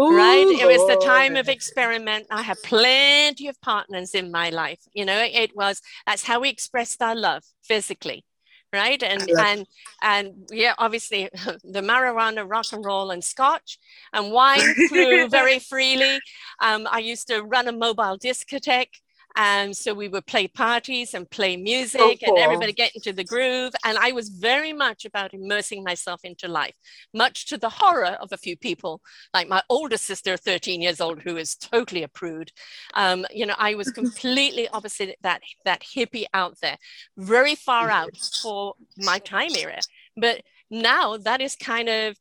[0.00, 0.46] Ooh, right?
[0.46, 2.26] It was the oh, time of experiment.
[2.30, 4.80] I had plenty of partners in my life.
[4.94, 8.24] You know, it was that's how we expressed our love physically
[8.72, 9.02] right?
[9.02, 9.66] And and
[10.02, 11.28] and yeah obviously
[11.64, 13.78] the marijuana rock and roll and scotch
[14.12, 16.18] and wine flew very freely.
[16.60, 19.00] Um, i used to run a mobile discotheque
[19.42, 22.34] and so we would play parties and play music so cool.
[22.34, 23.72] and everybody get into the groove.
[23.86, 26.74] And I was very much about immersing myself into life,
[27.14, 29.00] much to the horror of a few people,
[29.32, 32.52] like my older sister, 13 years old, who is totally a prude.
[32.92, 36.76] Um, you know, I was completely opposite that, that hippie out there,
[37.16, 39.78] very far out for my time era.
[40.18, 42.14] But now that is kind of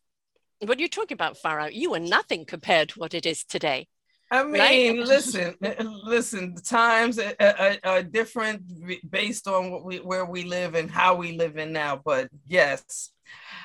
[0.61, 1.73] what you're talking about, far out.
[1.73, 3.89] You were nothing compared to what it is today.
[4.31, 5.07] I mean, right?
[5.07, 6.53] listen, eh, eh, listen.
[6.53, 8.61] The times are, are, are, different
[9.09, 11.99] based on what we, where we live and how we live in now.
[12.03, 13.11] But yes,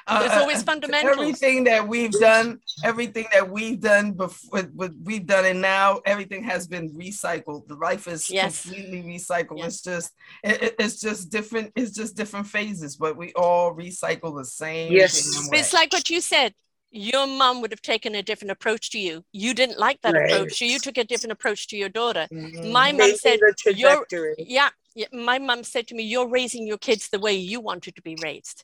[0.07, 1.19] uh, there's uh, always uh, fundamentals.
[1.19, 6.43] Everything that we've done, everything that we've done before, what we've done, and now everything
[6.45, 7.67] has been recycled.
[7.69, 8.63] The life is yes.
[8.63, 9.59] completely recycled.
[9.59, 9.67] Yes.
[9.67, 10.13] It's just,
[10.43, 11.73] it, it's just different.
[11.77, 14.93] It's just different phases, but we all recycle the same.
[14.93, 16.55] Yes, it's like what you said
[16.95, 19.25] your mom would have taken a different approach to you.
[19.33, 20.31] You didn't like that right.
[20.31, 22.29] approach, so you took a different approach to your daughter.
[22.33, 22.71] Mm-hmm.
[22.71, 24.07] My mom said, "You're
[24.39, 27.97] yeah, yeah." My mom said to me, "You're raising your kids the way you wanted
[27.97, 28.63] to be raised,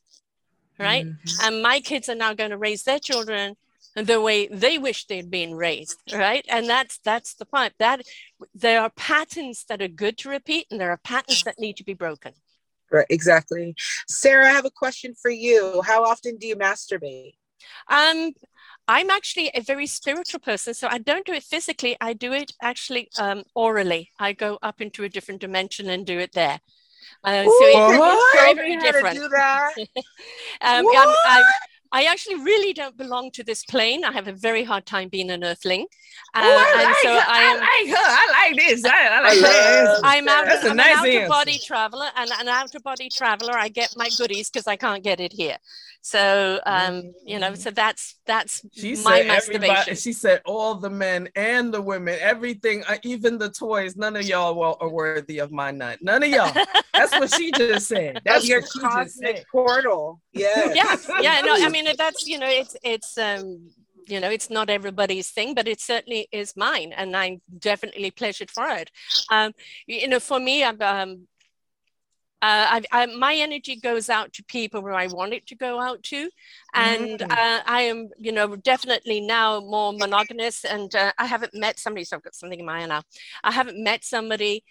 [0.79, 1.45] right?" Mm-hmm.
[1.45, 3.57] And my kids are now going to raise their children
[3.97, 6.47] the way they wish they'd been raised, right?
[6.49, 7.75] And that's that's the point.
[7.81, 8.03] That
[8.55, 11.85] there are patterns that are good to repeat, and there are patterns that need to
[11.85, 12.35] be broken.
[12.93, 13.75] Right, exactly.
[14.09, 15.83] Sarah, I have a question for you.
[15.85, 17.35] How often do you masturbate?
[17.89, 18.33] Um,
[18.89, 21.97] I'm actually a very spiritual person, so I don't do it physically.
[22.01, 24.11] I do it actually um, orally.
[24.19, 26.59] I go up into a different dimension and do it there.
[27.23, 29.19] Uh, Ooh, so it's very, very different.
[30.63, 31.45] Um, I'm, I'm,
[31.93, 34.05] I actually really don't belong to this plane.
[34.05, 35.87] I have a very hard time being an earthling.
[36.35, 37.25] Uh, oh, I like so her.
[37.27, 38.05] I, am, I like her.
[38.07, 38.85] I like this.
[38.85, 40.01] I, I like this.
[40.05, 43.09] I'm out, That's I'm nice an out of body traveler, and an out of body
[43.09, 45.57] traveler, I get my goodies because I can't get it here.
[46.03, 49.95] So um, you know, so that's that's she my masturbation.
[49.97, 53.97] She said all the men and the women, everything, uh, even the toys.
[53.97, 55.99] None of y'all are worthy of my nut.
[56.01, 56.53] None of y'all.
[56.95, 58.23] that's what she just said.
[58.25, 60.21] That's your cosmic portal.
[60.33, 60.73] Yeah.
[60.73, 60.97] Yeah.
[61.21, 61.41] Yeah.
[61.43, 63.71] No, I mean that's you know it's it's um
[64.07, 68.51] you know it's not everybody's thing but it certainly is mine and i'm definitely pleasured
[68.51, 68.91] for it
[69.31, 69.53] um,
[69.87, 71.27] you know for me i'm um,
[72.43, 75.79] uh, I, I, my energy goes out to people where I want it to go
[75.79, 76.31] out to,
[76.73, 77.31] and mm.
[77.31, 80.65] uh, I am, you know, definitely now more monogamous.
[80.65, 83.03] And uh, I haven't met somebody, so I've got something in my eye now.
[83.45, 84.65] I haven't met somebody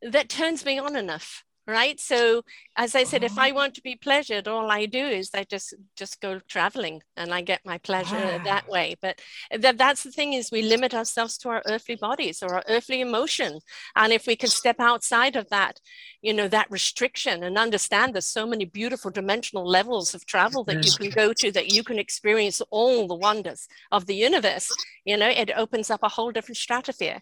[0.00, 1.98] that turns me on enough right?
[1.98, 2.42] So
[2.76, 5.74] as i said if i want to be pleasured all i do is i just
[5.94, 8.40] just go traveling and i get my pleasure ah.
[8.44, 8.96] that way.
[9.00, 9.20] But
[9.58, 13.00] that, that's the thing is we limit ourselves to our earthly bodies or our earthly
[13.00, 13.60] emotion.
[13.96, 15.80] And if we can step outside of that
[16.22, 20.84] you know that restriction and understand there's so many beautiful dimensional levels of travel that
[20.84, 24.68] you can go to that you can experience all the wonders of the universe
[25.04, 27.20] you know it opens up a whole different stratosphere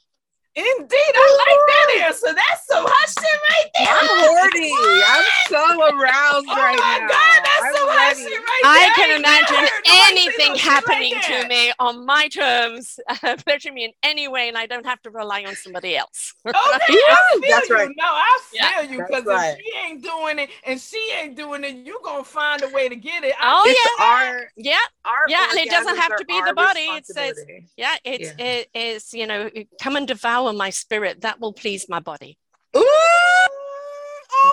[0.56, 2.34] Indeed, I like that answer.
[2.34, 3.86] That's some hot shit right there.
[3.86, 4.74] I'm horny.
[5.06, 5.62] I'm so
[5.94, 6.82] aroused oh right now.
[6.82, 7.38] Oh my god,
[7.72, 8.62] that's I'm some hot right.
[8.64, 9.68] I can imagine
[10.06, 14.56] anything happening right to me on my terms, uh, pleasure me in any way, and
[14.56, 16.34] I don't have to rely on somebody else.
[16.50, 17.74] Okay, I feel that's you.
[17.74, 17.88] Right.
[17.96, 19.56] No, I feel yeah, you because right.
[19.58, 22.88] if she ain't doing it and she ain't doing it, you gonna find a way
[22.88, 23.34] to get it.
[23.40, 26.80] oh it's yeah, our, yeah, our yeah, and it doesn't have to be the body.
[26.80, 27.38] It says,
[27.76, 28.44] yeah, it's yeah.
[28.44, 29.50] it is you know,
[29.80, 32.38] come and devour devour my spirit, that will please my body.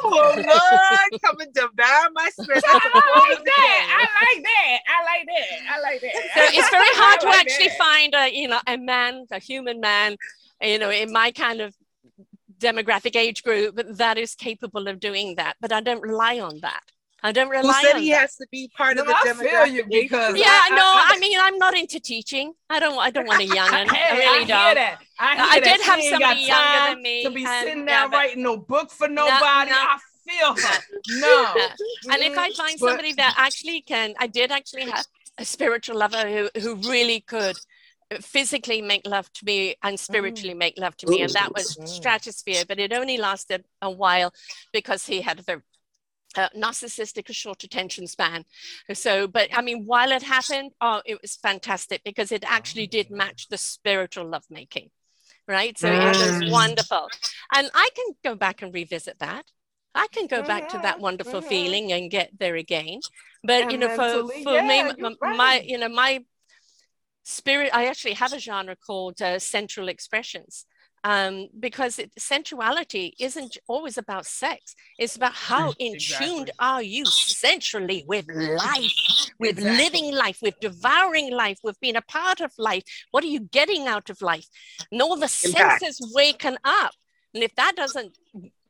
[0.05, 0.09] Ooh!
[0.09, 2.63] Oh Lord, come and devour my spirit.
[2.65, 3.97] I like that.
[3.99, 4.79] I like that.
[4.87, 5.73] I like that.
[5.73, 6.13] I like that.
[6.33, 7.77] So it's very hard like to actually that.
[7.77, 10.17] find a you know a man, a human man,
[10.61, 11.75] you know, in my kind of
[12.59, 15.55] demographic age group that is capable of doing that.
[15.61, 16.83] But I don't rely on that.
[17.23, 18.21] I don't rely Who said on he that.
[18.21, 19.73] has to be part no, of the I demographic?
[19.73, 22.53] you because yeah, I, no, I, I, mean I'm not into teaching.
[22.69, 22.97] I don't.
[22.99, 23.89] I don't want a young one.
[23.89, 24.75] I, I really don't.
[24.75, 24.99] That.
[25.19, 28.57] I, I did have somebody younger than me to be sitting down yeah, writing no
[28.57, 29.71] book for nobody.
[29.71, 29.81] No, no.
[29.81, 29.97] I
[30.27, 30.79] feel her.
[31.09, 31.55] No.
[32.11, 35.05] and if I find but, somebody that actually can, I did actually have
[35.39, 37.57] a spiritual lover who who really could
[38.21, 40.59] physically make love to me and spiritually mm.
[40.59, 41.85] make love to me and that was mm.
[41.85, 44.33] stratosphere but it only lasted a while
[44.71, 45.61] because he had a very
[46.37, 48.45] uh, narcissistic, a short attention span.
[48.93, 53.09] So, but I mean, while it happened, oh, it was fantastic because it actually did
[53.09, 54.89] match the spiritual lovemaking,
[55.47, 55.77] right?
[55.77, 55.99] So mm.
[55.99, 56.51] it was mm.
[56.51, 57.07] wonderful.
[57.53, 59.45] And I can go back and revisit that.
[59.95, 62.99] I can go back to that wonderful feeling and get there again.
[63.43, 65.37] But, and you know, for, for yeah, me, my, right.
[65.37, 66.23] my, you know, my
[67.23, 67.71] spirit.
[67.73, 70.65] I actually have a genre called uh, sensual expressions
[71.07, 74.75] um, because it, sensuality isn't always about sex.
[74.99, 76.27] It's about how in exactly.
[76.27, 78.91] tuned are you centrally with life,
[79.39, 79.77] with exactly.
[79.77, 82.83] living life, with devouring life, with being a part of life.
[83.11, 84.47] What are you getting out of life?
[84.91, 85.79] And all the Impact.
[85.79, 86.91] senses waken up.
[87.33, 88.17] And if that doesn't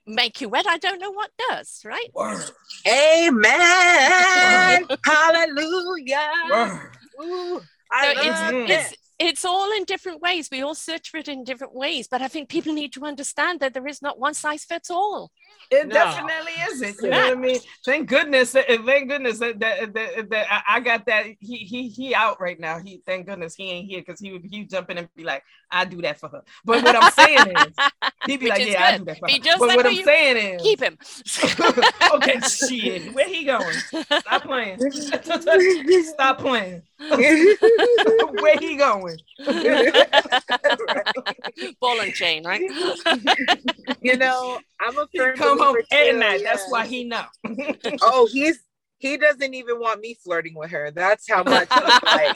[0.05, 2.09] make you wet, I don't know what does, right?
[2.13, 2.51] Word.
[2.87, 4.85] Amen.
[5.03, 6.31] Hallelujah.
[6.51, 6.91] Word.
[7.19, 10.49] Ooh, so it's, it's, it's all in different ways.
[10.51, 13.59] We all search for it in different ways, but I think people need to understand
[13.61, 15.31] that there is not one size fits all.
[15.71, 15.93] It no.
[15.93, 17.01] definitely isn't.
[17.01, 17.59] You know what I mean?
[17.83, 18.55] Thank goodness.
[18.55, 21.25] Uh, uh, thank goodness that, that, that, that I got that.
[21.39, 22.79] He he he out right now.
[22.79, 25.43] He thank goodness he ain't here because he would he jump in and be like,
[25.71, 26.43] I do that for her.
[26.63, 27.73] But what I'm saying is,
[28.27, 28.79] he'd be like, Yeah, good.
[28.81, 29.39] I do that for her.
[29.59, 30.97] But like what I'm saying is, keep him.
[32.15, 33.13] okay, shit.
[33.13, 33.73] Where he going?
[34.03, 34.79] Stop playing.
[36.03, 36.83] Stop playing.
[37.09, 39.17] Where he going?
[41.79, 42.61] Ball and chain, right?
[44.01, 46.41] you know, I'm a firm come home at night.
[46.41, 46.49] Yeah.
[46.49, 47.25] That's why he know.
[48.01, 48.59] oh, he's
[48.99, 50.89] he doesn't even want me flirting with her.
[50.89, 51.69] That's how much.
[52.03, 52.35] like,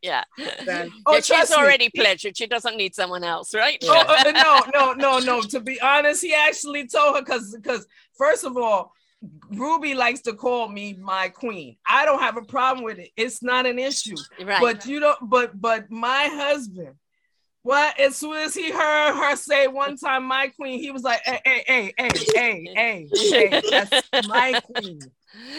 [0.00, 0.24] yeah.
[0.64, 2.00] Then, oh, yeah, she's already me.
[2.00, 2.34] pleasured.
[2.36, 3.76] She doesn't need someone else, right?
[3.84, 5.42] Oh, uh, no, no, no, no.
[5.42, 7.86] To be honest, he actually told her because because
[8.16, 8.94] first of all,
[9.50, 11.76] Ruby likes to call me my queen.
[11.86, 13.10] I don't have a problem with it.
[13.16, 14.16] It's not an issue.
[14.40, 14.60] Right.
[14.60, 15.18] But you don't.
[15.28, 16.94] But but my husband
[17.68, 18.00] what?
[18.00, 21.40] As soon as he heard her say one time "my queen," he was like, "Hey,
[21.44, 25.10] hey, hey, hey, hey, hey, hey that's my queen."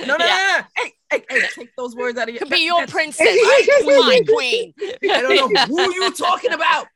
[0.08, 0.38] No, no, yeah.
[0.38, 2.40] no, no, Hey, hey, hey, take those words out of your.
[2.40, 3.38] Could be your princess,
[3.86, 4.74] my queen.
[5.04, 6.88] I don't know who you talking about.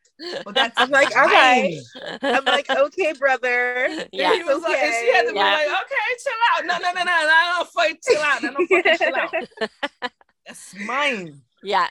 [0.46, 1.82] But that's I'm like, okay.
[2.22, 3.90] I'm like, okay, brother.
[4.12, 4.34] Yeah.
[4.34, 4.74] He was okay.
[4.74, 5.58] like, and she had to yeah.
[5.58, 6.66] be like, okay, chill out.
[6.66, 8.44] No, no, no, no, no, I don't fight, chill out.
[8.44, 10.10] I don't fucking chill out.
[10.46, 11.42] That's mine.
[11.64, 11.88] Yeah.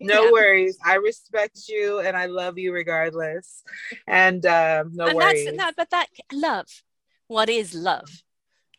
[0.00, 0.30] no yeah.
[0.30, 0.78] worries.
[0.84, 3.62] I respect you and I love you regardless.
[4.06, 5.44] And um, no and worries.
[5.44, 6.66] That's, no, but that love,
[7.28, 8.22] what is love?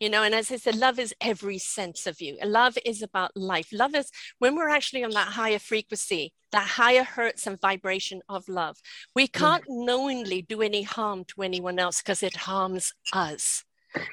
[0.03, 2.37] You know, and as I said, love is every sense of you.
[2.43, 3.69] Love is about life.
[3.71, 8.49] Love is when we're actually on that higher frequency, that higher hertz and vibration of
[8.49, 8.75] love.
[9.15, 9.85] We can't mm.
[9.85, 13.63] knowingly do any harm to anyone else because it harms us.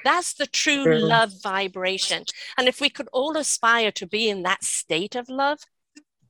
[0.05, 1.01] That's the true mm.
[1.01, 2.23] love vibration.
[2.57, 5.59] And if we could all aspire to be in that state of love,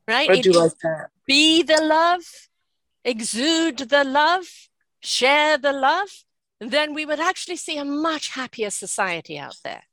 [0.08, 0.28] right?
[0.28, 1.10] I do like that.
[1.28, 2.24] Be the love,
[3.06, 4.48] exude the love,
[5.02, 6.10] share the love,
[6.70, 9.84] then we would actually see a much happier society out there.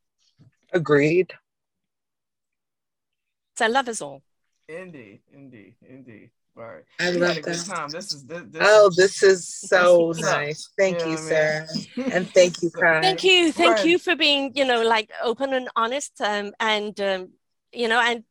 [0.73, 1.33] Agreed.
[3.57, 4.23] So love is all.
[4.69, 6.31] Indeed, indeed, indeed.
[6.55, 6.83] Right.
[6.99, 7.65] I love that.
[7.67, 7.89] Time.
[7.89, 10.71] This is this, this oh, this is so this is nice.
[10.77, 11.69] Thank you, you Sarah,
[12.13, 13.03] and thank you, Pride.
[13.03, 13.87] Thank you, thank right.
[13.87, 17.29] you for being, you know, like open and honest, um, and um,
[17.73, 18.25] you know, and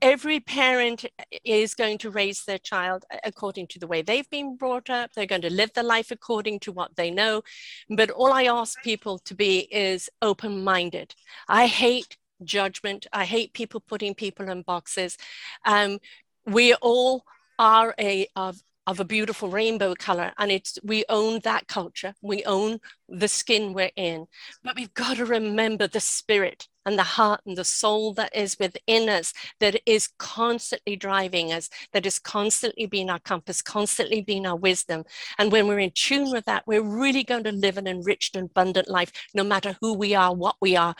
[0.00, 1.04] every parent
[1.44, 5.12] is going to raise their child according to the way they've been brought up.
[5.12, 7.42] They're going to live their life according to what they know.
[7.88, 11.14] But all I ask people to be is open minded.
[11.48, 13.06] I hate judgment.
[13.12, 15.16] I hate people putting people in boxes.
[15.64, 15.98] Um,
[16.46, 17.24] we all
[17.58, 22.44] are a of of a beautiful rainbow color and it's we own that culture we
[22.44, 22.78] own
[23.08, 24.26] the skin we're in
[24.62, 28.58] but we've got to remember the spirit and the heart and the soul that is
[28.58, 34.46] within us that is constantly driving us that is constantly being our compass constantly being
[34.46, 35.04] our wisdom.
[35.38, 38.50] And when we're in tune with that we're really going to live an enriched and
[38.50, 40.94] abundant life no matter who we are what we are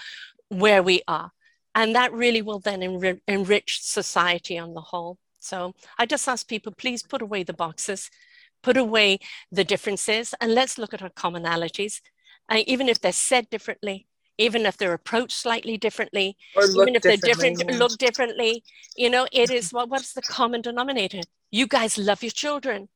[0.49, 1.33] where we are.
[1.75, 2.83] And that really will then
[3.27, 5.19] enrich society on the whole.
[5.41, 8.11] So I just ask people, please put away the boxes,
[8.63, 9.19] put away
[9.51, 12.01] the differences, and let's look at our commonalities.
[12.49, 14.07] Uh, even if they're said differently,
[14.39, 17.77] even if they're approached slightly differently, even if they're different, yeah.
[17.77, 18.63] look differently,
[18.97, 21.21] you know, it is what what's the common denominator?
[21.51, 22.89] You guys love your children,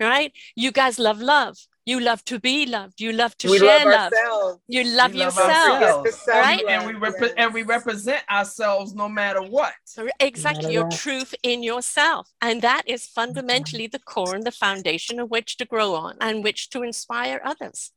[0.00, 0.32] right?
[0.56, 1.58] You guys love love.
[1.84, 3.00] You love to be loved.
[3.00, 4.12] You love to we share love.
[4.12, 4.60] love.
[4.68, 6.62] You love we yourself, right?
[6.68, 7.32] And we rep- yes.
[7.36, 9.74] and we represent ourselves no matter what.
[10.20, 10.92] Exactly, matter your what.
[10.92, 15.64] truth in yourself, and that is fundamentally the core and the foundation of which to
[15.64, 17.90] grow on and which to inspire others.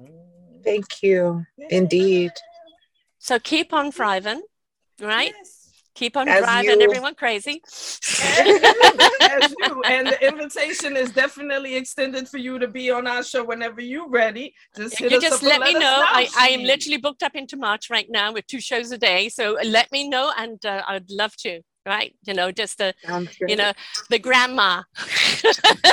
[0.00, 0.37] Mm.
[0.64, 2.32] Thank you, indeed.
[3.18, 4.42] So keep on thriving,
[5.00, 5.32] right?
[5.36, 5.58] Yes
[5.98, 6.84] keep on As driving you.
[6.84, 7.60] everyone crazy.
[7.66, 9.82] As you.
[9.84, 14.08] And the invitation is definitely extended for you to be on our show whenever you're
[14.08, 14.54] ready.
[14.76, 15.80] Just you just let, let me know.
[15.80, 16.04] know.
[16.06, 19.28] I, I am literally booked up into March right now with two shows a day.
[19.28, 22.14] So let me know and uh, I'd love to right?
[22.24, 22.94] You know, just the,
[23.40, 23.72] you know,
[24.10, 24.82] the grandma.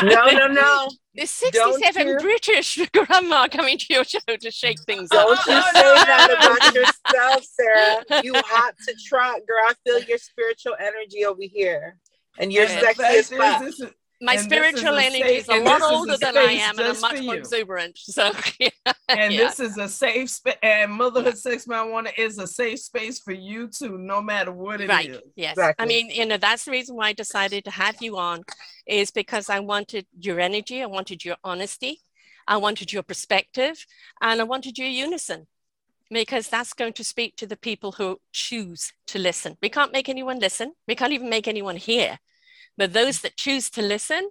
[0.04, 0.90] no, no, no.
[1.18, 5.46] The 67 British grandma coming to your show to shake things Don't up.
[5.46, 8.22] Don't you say that about yourself, Sarah.
[8.22, 9.64] You hot to trot, girl.
[9.66, 12.00] I feel your spiritual energy over here.
[12.38, 13.64] And you're And sexy as fuck.
[13.64, 13.82] Is,
[14.22, 17.02] My And spiritual is energy is a lot is older than I am, and I'm
[17.02, 17.98] much more exuberant.
[17.98, 18.70] So, yeah.
[19.10, 19.46] and yeah.
[19.46, 20.56] this is a safe space.
[20.64, 24.86] And motherhood sex marijuana is a safe space for you too, no matter what it
[24.86, 24.90] is.
[24.90, 25.84] right yes Exactly.
[25.84, 28.44] i mean you know that's the reason why i decided to have you on
[28.86, 32.00] is because i wanted your energy i wanted your honesty
[32.48, 33.86] i wanted your perspective
[34.22, 35.48] and i wanted your unison
[36.12, 40.10] because that's going to speak to the people who choose to listen we can't make
[40.10, 42.20] anyone listen we can't even make anyone hear
[42.78, 44.30] but those that choose to listen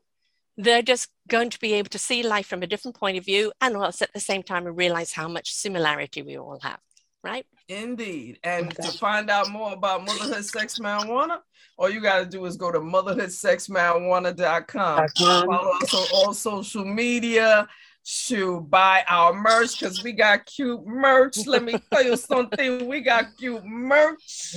[0.57, 3.53] they're just going to be able to see life from a different point of view
[3.61, 6.79] and also at the same time realize how much similarity we all have
[7.23, 8.39] right Indeed.
[8.45, 11.39] And to find out more about motherhood sex marijuana,
[11.79, 15.09] all you got to do is go to motherhoodsexmarijuana.com.
[15.17, 17.67] Follow us on all social media.
[18.07, 21.47] Shoot, buy our merch because we got cute merch.
[21.47, 22.87] Let me tell you something.
[22.87, 24.57] We got cute merch.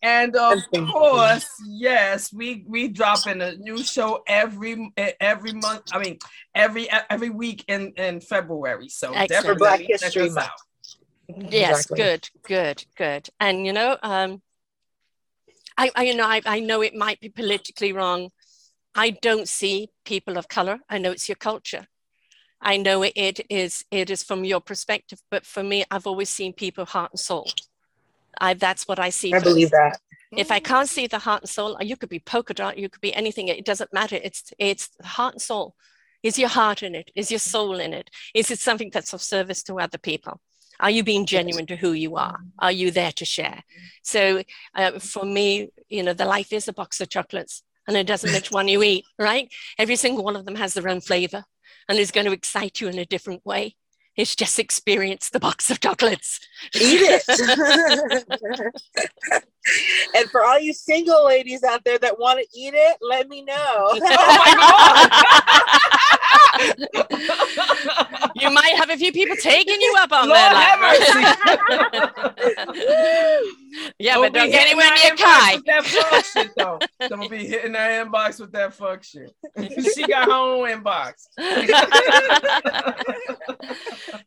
[0.00, 5.82] And of course, yes, we we drop in a new show every every month.
[5.92, 6.18] I mean,
[6.54, 8.88] every every week in in February.
[8.88, 9.28] So Excellent.
[9.28, 10.46] definitely For Black check History us Month.
[10.46, 11.50] out.
[11.50, 11.96] Yes, Exactly.
[11.96, 13.28] good, good, good.
[13.40, 14.42] And you know, um,
[15.76, 18.30] I, I you know, I, I know it might be politically wrong.
[18.94, 20.80] I don't see people of color.
[20.88, 21.86] I know it's your culture.
[22.62, 26.52] I know it, is it is from your perspective, but for me, I've always seen
[26.52, 27.50] people heart and soul.
[28.40, 29.32] I that's what I see.
[29.32, 29.44] I first.
[29.44, 29.98] believe that.
[30.34, 33.02] If I can't see the heart and soul, you could be polka dot, you could
[33.02, 33.48] be anything.
[33.48, 34.18] It doesn't matter.
[34.22, 35.74] It's it's heart and soul.
[36.22, 37.10] Is your heart in it?
[37.14, 38.08] Is your soul in it?
[38.32, 40.40] Is it something that's of service to other people?
[40.80, 42.38] Are you being genuine to who you are?
[42.58, 43.62] Are you there to share?
[44.02, 44.42] So
[44.74, 48.32] uh, for me, you know, the life is a box of chocolates, and it doesn't
[48.32, 49.52] which one you eat, right?
[49.78, 51.44] Every single one of them has their own flavor,
[51.88, 53.76] and is going to excite you in a different way.
[54.14, 56.38] It's just experience the box of chocolates.
[56.74, 57.22] Eat it.
[60.14, 63.42] and for all you single ladies out there that want to eat it, let me
[63.42, 64.00] know.
[64.04, 65.78] Oh
[68.34, 70.78] you might have a few people taking you up on Lord that.
[73.98, 75.58] yeah, Don't but don't get anywhere near Kai.
[75.66, 76.78] That fuck shit though.
[77.08, 79.32] Don't be hitting that inbox with that fuck shit.
[79.94, 81.26] she got her own inbox.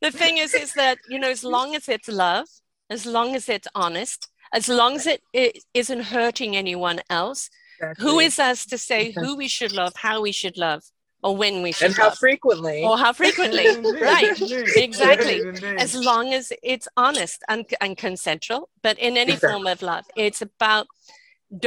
[0.01, 2.47] the thing is, is that you know, as long as it's love,
[2.89, 7.49] as long as it's honest, as long as it, it isn't hurting anyone else,
[7.97, 10.84] who is us to say who we should love, how we should love,
[11.26, 12.80] or when we should and how love, frequently?
[12.88, 13.67] or how frequently?
[14.11, 14.39] Right?
[14.88, 15.38] Exactly.
[15.39, 15.80] indeed, indeed.
[15.86, 19.49] as long as it's honest and, and consensual but in any Exactly.
[19.53, 20.86] form of love it's about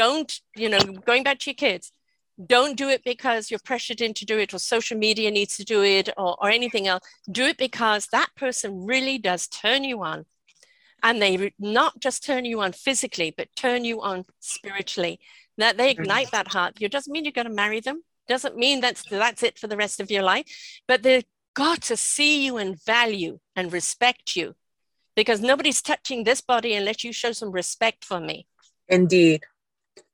[0.02, 0.30] don't
[0.62, 0.80] you know
[1.10, 1.84] going back to your kids
[2.54, 5.82] don't do it because you're pressured into do it or social media needs to do
[5.82, 7.02] it or, or anything else
[7.40, 10.18] do it because that person really does turn you on
[11.02, 15.18] and they re- not just turn you on physically but turn you on spiritually
[15.62, 15.98] that they Mhm.
[16.00, 19.42] ignite that heart it doesn't mean you're going to marry them doesn't mean that's that's
[19.42, 20.46] it for the rest of your life
[20.86, 21.24] but they've
[21.54, 24.54] got to see you and value and respect you
[25.16, 28.46] because nobody's touching this body unless you show some respect for me
[28.88, 29.42] Indeed.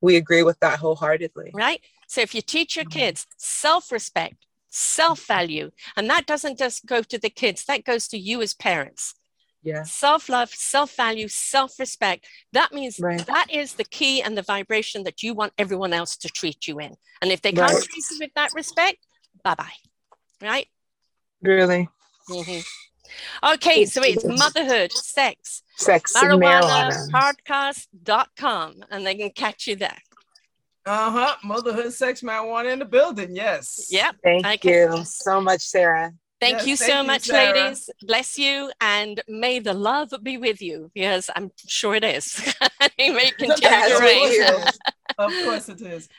[0.01, 1.51] We agree with that wholeheartedly.
[1.53, 2.91] right so if you teach your Mhm.
[2.99, 8.41] kids self-respect self-value and that doesn't just go to the kids that goes to you
[8.41, 9.13] as parents
[9.65, 9.83] Yeah.
[9.83, 13.25] self-love self-value self-respect that means Right.
[13.25, 16.79] that is the key and the vibration that you want everyone else to treat you
[16.79, 17.83] in and if they can't Right.
[17.83, 18.99] treat you with that respect
[19.43, 19.77] bye-bye
[20.41, 20.67] right
[21.41, 21.89] Really.
[22.29, 22.63] Mhm.
[23.53, 27.11] okay so it's motherhood sex Sex and marijuana marijuana.
[27.15, 29.97] podcast.com and they can catch you there
[30.87, 31.35] uh-huh.
[31.43, 33.35] Motherhood sex marijuana in the building.
[33.35, 33.87] Yes.
[33.89, 34.81] yep Thank Okay.
[34.83, 36.13] you so much, Sarah.
[36.45, 37.59] Thank Yes, you thank so you, much, Sarah.
[37.59, 37.89] ladies.
[38.03, 42.25] Bless you, and may the love be with you, because I'm sure it is.
[42.99, 43.55] it may continue
[43.89, 44.19] to of rain.
[44.19, 44.79] course it is.
[45.17, 46.09] Of course it is.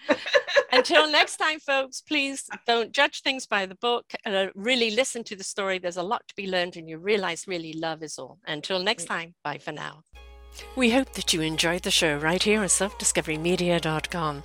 [0.73, 4.07] Until next time, folks, please don't judge things by the book.
[4.25, 5.79] Uh, really listen to the story.
[5.79, 8.39] There's a lot to be learned, and you realize really love is all.
[8.47, 10.03] Until next time, bye for now.
[10.75, 14.43] We hope that you enjoyed the show right here on selfdiscoverymedia.com.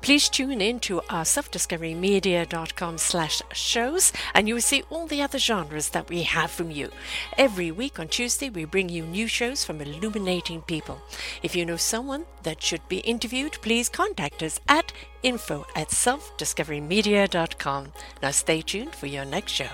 [0.00, 5.38] Please tune in to our selfdiscoverymedia.com slash shows and you will see all the other
[5.38, 6.90] genres that we have from you.
[7.36, 11.00] Every week on Tuesday, we bring you new shows from illuminating people.
[11.42, 14.92] If you know someone that should be interviewed, please contact us at
[15.22, 17.92] info at selfdiscoverymedia.com.
[18.22, 19.68] Now stay tuned for your next show.